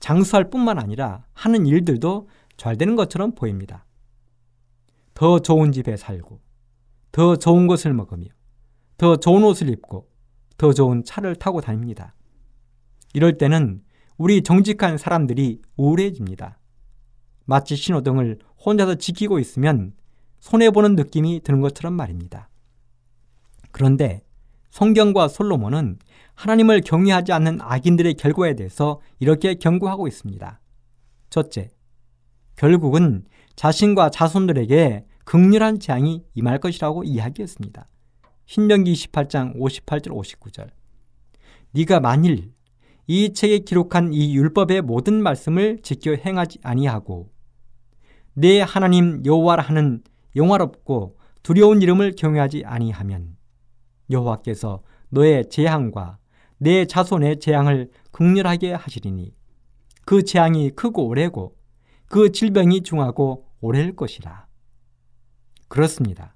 장수할 0.04 0.50
뿐만 0.50 0.78
아니라 0.78 1.24
하는 1.32 1.64
일들도 1.64 2.28
잘 2.58 2.76
되는 2.76 2.94
것처럼 2.94 3.34
보입니다. 3.34 3.86
더 5.14 5.38
좋은 5.38 5.72
집에 5.72 5.96
살고, 5.96 6.42
더 7.10 7.36
좋은 7.36 7.66
것을 7.66 7.94
먹으며, 7.94 8.26
더 8.98 9.16
좋은 9.16 9.42
옷을 9.44 9.70
입고, 9.70 10.06
더 10.58 10.74
좋은 10.74 11.04
차를 11.04 11.36
타고 11.36 11.62
다닙니다. 11.62 12.14
이럴 13.14 13.38
때는 13.38 13.82
우리 14.18 14.42
정직한 14.42 14.98
사람들이 14.98 15.62
우울해집니다. 15.78 16.58
마치 17.46 17.74
신호등을 17.74 18.40
혼자서 18.62 18.96
지키고 18.96 19.38
있으면 19.38 19.94
손해보는 20.40 20.96
느낌이 20.96 21.40
드는 21.42 21.62
것처럼 21.62 21.94
말입니다. 21.94 22.50
그런데 23.70 24.22
성경과 24.74 25.28
솔로몬은 25.28 26.00
하나님을 26.34 26.80
경외하지 26.80 27.30
않는 27.30 27.60
악인들의 27.60 28.14
결과에 28.14 28.56
대해서 28.56 29.00
이렇게 29.20 29.54
경고하고 29.54 30.08
있습니다. 30.08 30.60
첫째, 31.30 31.70
결국은 32.56 33.24
자신과 33.54 34.10
자손들에게 34.10 35.06
극렬한 35.24 35.78
재앙이 35.78 36.24
임할 36.34 36.58
것이라고 36.58 37.04
이야기했습니다. 37.04 37.86
신명기 38.46 38.92
28장 38.94 39.56
58절 39.60 40.08
59절. 40.08 40.70
네가 41.70 42.00
만일 42.00 42.50
이 43.06 43.32
책에 43.32 43.60
기록한 43.60 44.12
이 44.12 44.34
율법의 44.34 44.82
모든 44.82 45.22
말씀을 45.22 45.82
지켜 45.84 46.16
행하지 46.16 46.58
아니하고 46.64 47.30
내 48.32 48.60
하나님 48.60 49.24
여호와라 49.24 49.62
하는 49.62 50.02
영화롭고 50.34 51.16
두려운 51.44 51.80
이름을 51.80 52.16
경외하지 52.16 52.64
아니하면 52.66 53.36
여호와께서 54.10 54.82
너의 55.10 55.48
재앙과 55.48 56.18
내 56.58 56.86
자손의 56.86 57.40
재앙을 57.40 57.90
극렬하게 58.10 58.72
하시리니 58.72 59.34
그 60.04 60.22
재앙이 60.22 60.70
크고 60.70 61.06
오래고 61.06 61.56
그 62.06 62.32
질병이 62.32 62.82
중하고 62.82 63.48
오래일 63.60 63.96
것이라. 63.96 64.46
그렇습니다. 65.68 66.34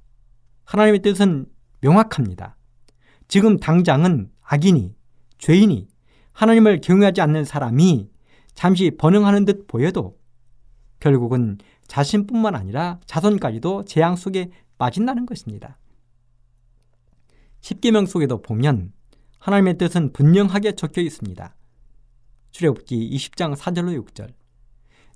하나님의 0.64 1.00
뜻은 1.02 1.46
명확합니다. 1.80 2.56
지금 3.28 3.58
당장은 3.58 4.30
악인이, 4.42 4.94
죄인이, 5.38 5.88
하나님을 6.32 6.80
경외하지 6.80 7.20
않는 7.20 7.44
사람이 7.44 8.10
잠시 8.54 8.90
번영하는 8.90 9.44
듯 9.44 9.66
보여도 9.66 10.18
결국은 11.00 11.58
자신뿐만 11.86 12.54
아니라 12.54 12.98
자손까지도 13.06 13.84
재앙 13.84 14.16
속에 14.16 14.50
빠진다는 14.78 15.26
것입니다. 15.26 15.78
십계명 17.61 18.06
속에도 18.06 18.40
보면 18.42 18.92
하나님의 19.38 19.78
뜻은 19.78 20.12
분명하게 20.12 20.72
적혀 20.72 21.00
있습니다. 21.00 21.54
출애굽기 22.50 23.16
20장 23.16 23.56
4절로 23.56 24.04
6절. 24.04 24.32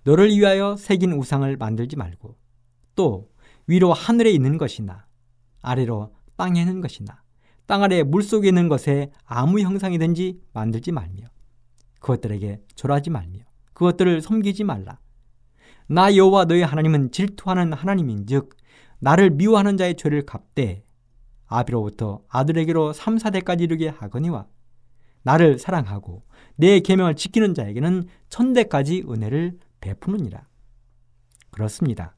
너를 0.04 0.30
위하여 0.30 0.76
새긴 0.76 1.12
우상을 1.12 1.56
만들지 1.56 1.96
말고 1.96 2.36
또 2.94 3.30
위로 3.66 3.92
하늘에 3.92 4.30
있는 4.30 4.58
것이나 4.58 5.06
아래로 5.60 6.14
땅에 6.36 6.60
있는 6.60 6.80
것이나 6.80 7.22
땅 7.66 7.82
아래 7.82 8.02
물속에 8.02 8.48
있는 8.48 8.68
것에 8.68 9.10
아무 9.24 9.60
형상이든지 9.60 10.40
만들지 10.52 10.92
말며 10.92 11.26
그것들에게 12.00 12.60
절하지 12.74 13.10
말며 13.10 13.40
그것들을 13.72 14.20
섬기지 14.20 14.64
말라. 14.64 14.98
나 15.86 16.14
여호와 16.14 16.46
너희 16.46 16.62
하나님은 16.62 17.12
질투하는 17.12 17.72
하나님인즉 17.72 18.56
나를 18.98 19.30
미워하는 19.30 19.76
자의 19.76 19.96
죄를 19.96 20.26
갚되 20.26 20.84
아비로부터 21.58 22.22
아들에게로 22.28 22.92
3, 22.92 23.16
4대까지 23.16 23.60
이르게 23.62 23.88
하거니와 23.88 24.46
나를 25.22 25.58
사랑하고 25.58 26.24
내 26.56 26.80
계명을 26.80 27.16
지키는 27.16 27.54
자에게는 27.54 28.08
천대까지 28.28 29.04
은혜를 29.08 29.58
베푸느니라. 29.80 30.46
그렇습니다. 31.50 32.16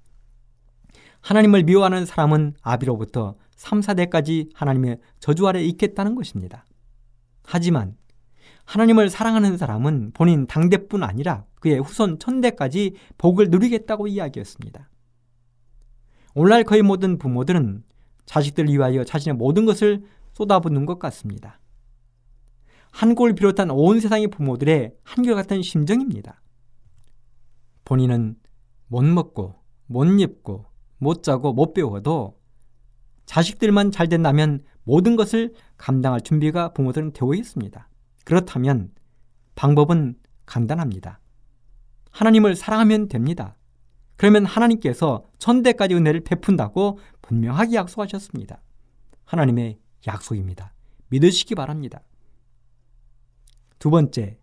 하나님을 1.20 1.64
미워하는 1.64 2.06
사람은 2.06 2.54
아비로부터 2.62 3.36
3, 3.56 3.80
4대까지 3.80 4.50
하나님의 4.54 4.98
저주 5.20 5.46
아래 5.46 5.62
있겠다는 5.62 6.14
것입니다. 6.14 6.64
하지만 7.44 7.96
하나님을 8.64 9.10
사랑하는 9.10 9.56
사람은 9.56 10.12
본인 10.14 10.46
당대뿐 10.46 11.02
아니라 11.02 11.44
그의 11.60 11.78
후손 11.78 12.18
천대까지 12.18 12.94
복을 13.18 13.50
누리겠다고 13.50 14.06
이야기했습니다. 14.06 14.88
오늘날 16.34 16.64
거의 16.64 16.82
모든 16.82 17.18
부모들은 17.18 17.84
자식들을 18.26 18.70
위하여 18.70 19.04
자신의 19.04 19.36
모든 19.36 19.64
것을 19.64 20.04
쏟아붓는 20.32 20.86
것 20.86 20.98
같습니다. 20.98 21.60
한국을 22.90 23.34
비롯한 23.34 23.70
온 23.70 24.00
세상의 24.00 24.28
부모들의 24.28 24.94
한결같은 25.02 25.62
심정입니다. 25.62 26.40
본인은 27.84 28.36
못 28.86 29.04
먹고, 29.04 29.56
못 29.86 30.04
입고, 30.04 30.66
못 30.98 31.22
자고, 31.22 31.52
못 31.52 31.74
배워도 31.74 32.38
자식들만 33.26 33.90
잘 33.90 34.08
된다면 34.08 34.62
모든 34.84 35.16
것을 35.16 35.54
감당할 35.76 36.20
준비가 36.20 36.72
부모들은 36.72 37.12
되어 37.12 37.34
있습니다. 37.34 37.88
그렇다면 38.24 38.90
방법은 39.54 40.16
간단합니다. 40.46 41.20
하나님을 42.10 42.54
사랑하면 42.54 43.08
됩니다. 43.08 43.56
그러면 44.16 44.44
하나님께서 44.44 45.24
천대까지 45.38 45.94
은혜를 45.94 46.20
베푼다고 46.20 46.98
분명하게 47.24 47.76
약속하셨습니다. 47.76 48.60
하나님의 49.24 49.78
약속입니다. 50.06 50.74
믿으시기 51.08 51.54
바랍니다. 51.54 52.02
두 53.78 53.90
번째, 53.90 54.38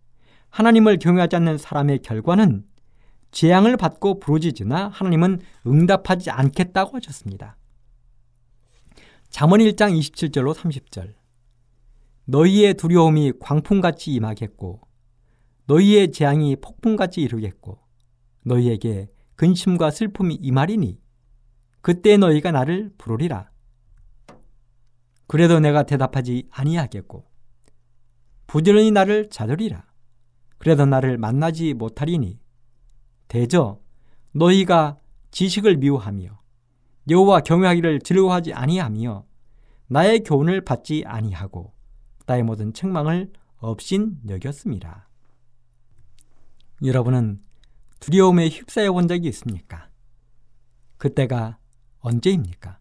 하나님을 0.50 0.98
경외하지 0.98 1.36
않는 1.38 1.58
사람의 1.58 2.00
결과는 2.00 2.66
재앙을 3.32 3.78
받고 3.78 4.20
부르짖으나 4.20 4.90
하나님은 4.90 5.42
응답하지 5.66 6.32
않겠다고 6.32 6.98
하셨습니다. 6.98 7.58
잠언 9.30 9.60
1장 9.62 9.98
27절로 9.98 10.54
30절 10.54 11.14
너희의 12.26 12.74
두려움이 12.74 13.34
광풍같이 13.40 14.12
임하겠고 14.14 14.82
너희의 15.68 16.12
재앙이 16.12 16.58
폭풍같이 16.58 17.22
이루겠고 17.22 17.80
너희에게 18.44 19.08
근심과 19.36 19.92
슬픔이 19.92 20.36
임하리니 20.36 21.00
그때 21.82 22.18
너희가 22.18 22.52
나를 22.52 22.94
부르리라. 22.98 23.50
그래도 25.28 25.60
내가 25.60 25.84
대답하지 25.84 26.48
아니하겠고 26.52 27.26
부지런히 28.48 28.92
나를 28.92 29.30
찾으리라. 29.30 29.86
그래도 30.58 30.86
나를 30.86 31.18
만나지 31.18 31.74
못하리니 31.74 32.40
대저 33.28 33.80
너희가 34.34 35.00
지식을 35.32 35.78
미워하며 35.78 36.40
여호와 37.10 37.42
경외하기를 37.42 38.02
즐거워하지 38.02 38.54
아니하며 38.54 39.26
나의 39.88 40.20
교훈을 40.20 40.62
받지 40.62 41.04
아니하고 41.06 41.74
나의 42.28 42.44
모든 42.44 42.74
책망을 42.74 43.32
없인 43.58 44.20
여겼습니다. 44.30 45.10
여러분은 46.84 47.42
두려움에 48.00 48.50
휩싸여 48.50 48.92
본 48.94 49.08
적이 49.08 49.30
있습니까? 49.30 49.90
그때가 50.98 51.58
언제입니까? 52.02 52.80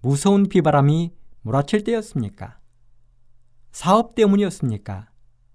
무서운 0.00 0.48
비바람이 0.48 1.12
몰아칠 1.42 1.84
때였습니까? 1.84 2.58
사업 3.72 4.14
때문이었습니까? 4.14 5.10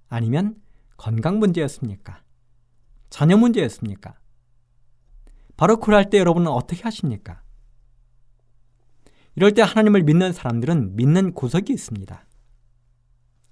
아니면 0.09 0.61
건강 0.97 1.39
문제였습니까? 1.39 2.24
자녀 3.09 3.38
문제였습니까? 3.38 4.18
바로 5.55 5.80
그럴 5.80 6.09
때 6.09 6.20
여러분은 6.20 6.51
어떻게 6.51 6.84
하십니까? 6.84 7.41
이럴 9.36 9.53
때 9.53 9.61
하나님을 9.61 10.03
믿는 10.03 10.34
사람들은 10.34 10.95
믿는 10.95 11.34
구석이 11.34 11.72
있습니다. 11.72 12.26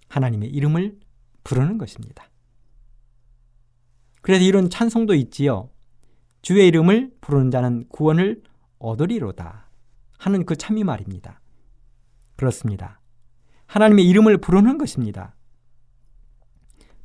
하나님의 0.09 0.49
이름을 0.49 0.97
부르는 1.43 1.77
것입니다. 1.77 2.29
그래서 4.21 4.43
이런 4.43 4.69
찬송도 4.69 5.13
있지요. 5.13 5.69
주의 6.41 6.67
이름을 6.67 7.15
부르는 7.21 7.51
자는 7.51 7.87
구원을 7.89 8.41
얻으리로다 8.79 9.69
하는 10.17 10.45
그 10.45 10.55
참이 10.55 10.83
말입니다. 10.83 11.41
그렇습니다. 12.35 12.99
하나님의 13.67 14.07
이름을 14.07 14.37
부르는 14.37 14.77
것입니다. 14.77 15.35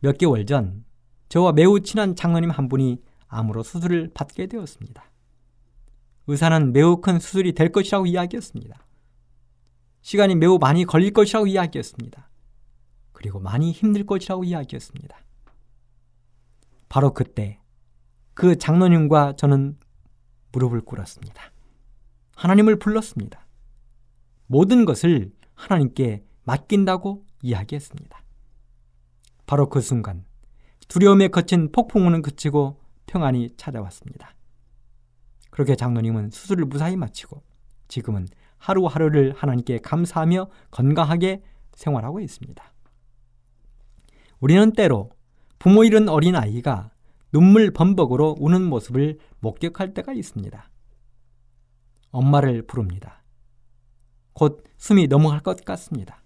몇 0.00 0.18
개월 0.18 0.46
전 0.46 0.84
저와 1.28 1.52
매우 1.52 1.80
친한 1.80 2.16
장로님 2.16 2.50
한 2.50 2.68
분이 2.68 3.02
암으로 3.28 3.62
수술을 3.62 4.10
받게 4.12 4.46
되었습니다. 4.46 5.04
의사는 6.26 6.72
매우 6.72 7.00
큰 7.00 7.18
수술이 7.18 7.52
될 7.52 7.70
것이라고 7.72 8.06
이야기했습니다. 8.06 8.86
시간이 10.02 10.34
매우 10.34 10.58
많이 10.58 10.84
걸릴 10.84 11.12
것이라고 11.12 11.46
이야기했습니다. 11.46 12.28
그리고 13.12 13.38
많이 13.38 13.70
힘들 13.70 14.06
것이라고 14.06 14.44
이야기했습니다. 14.44 15.16
바로 16.88 17.12
그때 17.12 17.60
그 18.34 18.56
장로님과 18.56 19.34
저는 19.36 19.78
무릎을 20.52 20.80
꿇었습니다. 20.80 21.49
하나님을 22.40 22.76
불렀습니다. 22.76 23.46
모든 24.46 24.86
것을 24.86 25.30
하나님께 25.54 26.24
맡긴다고 26.44 27.26
이야기했습니다. 27.42 28.22
바로 29.44 29.68
그 29.68 29.82
순간 29.82 30.24
두려움에 30.88 31.28
거친 31.28 31.70
폭풍우는 31.70 32.22
그치고 32.22 32.80
평안이 33.04 33.56
찾아왔습니다. 33.58 34.34
그렇게 35.50 35.76
장로님은 35.76 36.30
수술을 36.30 36.64
무사히 36.64 36.96
마치고 36.96 37.42
지금은 37.88 38.26
하루하루를 38.56 39.34
하나님께 39.36 39.80
감사하며 39.80 40.48
건강하게 40.70 41.42
생활하고 41.74 42.20
있습니다. 42.20 42.72
우리는 44.40 44.72
때로 44.72 45.10
부모 45.58 45.84
잃은 45.84 46.08
어린 46.08 46.36
아이가 46.36 46.90
눈물 47.32 47.70
범벅으로 47.70 48.36
우는 48.38 48.64
모습을 48.64 49.18
목격할 49.40 49.92
때가 49.92 50.14
있습니다. 50.14 50.69
엄마를 52.10 52.62
부릅니다. 52.66 53.22
곧 54.32 54.64
숨이 54.76 55.08
넘어갈 55.08 55.40
것 55.40 55.64
같습니다. 55.64 56.22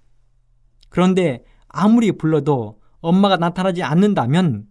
그런데 0.88 1.44
아무리 1.68 2.12
불러도 2.12 2.80
엄마가 3.00 3.36
나타나지 3.36 3.82
않는다면 3.82 4.66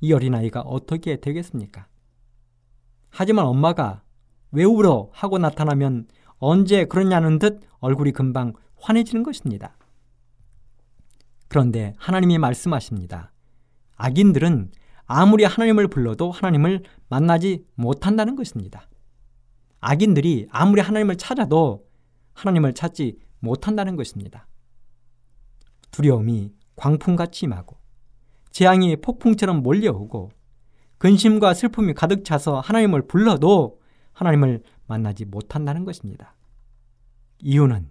이 0.00 0.12
어린아이가 0.12 0.60
어떻게 0.60 1.20
되겠습니까? 1.20 1.86
하지만 3.10 3.46
엄마가 3.46 4.02
왜 4.50 4.64
울어 4.64 5.08
하고 5.12 5.38
나타나면 5.38 6.06
언제 6.38 6.84
그러냐는 6.84 7.38
듯 7.38 7.60
얼굴이 7.80 8.12
금방 8.12 8.52
환해지는 8.76 9.22
것입니다. 9.22 9.76
그런데 11.48 11.94
하나님이 11.96 12.38
말씀하십니다. 12.38 13.32
악인들은 13.96 14.72
아무리 15.06 15.44
하나님을 15.44 15.88
불러도 15.88 16.30
하나님을 16.30 16.82
만나지 17.08 17.64
못한다는 17.74 18.36
것입니다. 18.36 18.88
악인들이 19.84 20.46
아무리 20.50 20.80
하나님을 20.80 21.16
찾아도 21.16 21.86
하나님을 22.32 22.72
찾지 22.72 23.18
못한다는 23.40 23.96
것입니다. 23.96 24.46
두려움이 25.90 26.52
광풍같이 26.76 27.44
임하고 27.44 27.76
재앙이 28.50 28.96
폭풍처럼 28.96 29.62
몰려오고 29.62 30.30
근심과 30.96 31.52
슬픔이 31.52 31.92
가득 31.92 32.24
차서 32.24 32.60
하나님을 32.60 33.06
불러도 33.06 33.78
하나님을 34.14 34.62
만나지 34.86 35.26
못한다는 35.26 35.84
것입니다. 35.84 36.34
이유는 37.40 37.90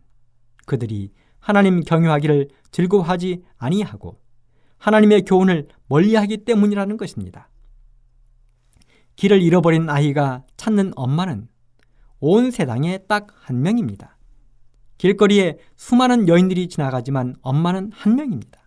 그들이 0.65 1.13
하나님 1.37 1.81
경유하기를 1.81 2.49
즐거워하지 2.71 3.43
아니하고 3.57 4.19
하나님의 4.79 5.25
교훈을 5.25 5.67
멀리하기 5.87 6.37
때문이라는 6.45 6.97
것입니다. 6.97 7.49
길을 9.15 9.43
잃어버린 9.43 9.89
아이가 9.89 10.43
찾는 10.57 10.93
엄마는 10.95 11.52
온 12.25 12.51
세상에 12.51 12.99
딱 12.99 13.27
한 13.41 13.61
명입니다. 13.61 14.17
길거리에 14.97 15.57
수많은 15.75 16.29
여인들이 16.29 16.69
지나가지만 16.69 17.35
엄마는 17.41 17.91
한 17.93 18.15
명입니다. 18.15 18.61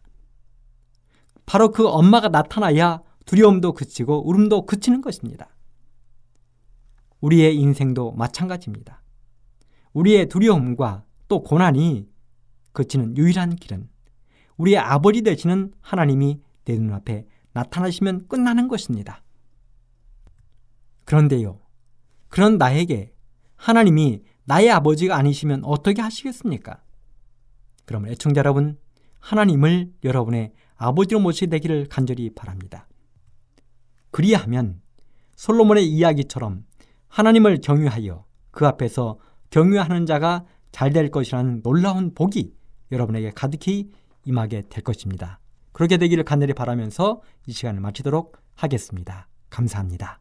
바로 1.46 1.70
그 1.70 1.88
엄마가 1.88 2.28
나타나야 2.28 3.00
두려움도 3.24 3.72
그치고 3.72 4.28
울음도 4.28 4.66
그치는 4.66 5.00
것입니다. 5.00 5.48
우리의 7.22 7.56
인생도 7.56 8.12
마찬가지입니다. 8.12 9.02
우리의 9.94 10.28
두려움과 10.28 11.04
또 11.28 11.42
고난이 11.42 12.06
그치는 12.72 13.16
유일한 13.16 13.56
길은 13.56 13.88
우리의 14.58 14.76
아버지 14.76 15.22
되시는 15.22 15.72
하나님이 15.80 16.42
내 16.66 16.76
눈앞에 16.76 17.26
나타나시면 17.54 18.28
끝나는 18.28 18.68
것입니다. 18.68 19.22
그런데요, 21.06 21.58
그런 22.28 22.58
나에게 22.58 23.15
하나님이 23.56 24.22
나의 24.44 24.70
아버지가 24.70 25.16
아니시면 25.16 25.64
어떻게 25.64 26.02
하시겠습니까? 26.02 26.82
그러면 27.84 28.12
애청자 28.12 28.40
여러분, 28.40 28.78
하나님을 29.20 29.92
여러분의 30.04 30.52
아버지로 30.76 31.20
모시게 31.20 31.46
되기를 31.46 31.86
간절히 31.88 32.30
바랍니다. 32.30 32.86
그리하면 34.10 34.80
솔로몬의 35.36 35.86
이야기처럼 35.86 36.64
하나님을 37.08 37.60
경유하여 37.60 38.24
그 38.50 38.66
앞에서 38.66 39.18
경유하는 39.50 40.06
자가 40.06 40.44
잘 40.72 40.92
될 40.92 41.10
것이라는 41.10 41.62
놀라운 41.62 42.12
복이 42.14 42.52
여러분에게 42.92 43.30
가득히 43.34 43.90
임하게 44.24 44.64
될 44.68 44.84
것입니다. 44.84 45.40
그렇게 45.72 45.96
되기를 45.96 46.24
간절히 46.24 46.52
바라면서 46.52 47.22
이 47.46 47.52
시간을 47.52 47.80
마치도록 47.80 48.36
하겠습니다. 48.54 49.28
감사합니다. 49.48 50.20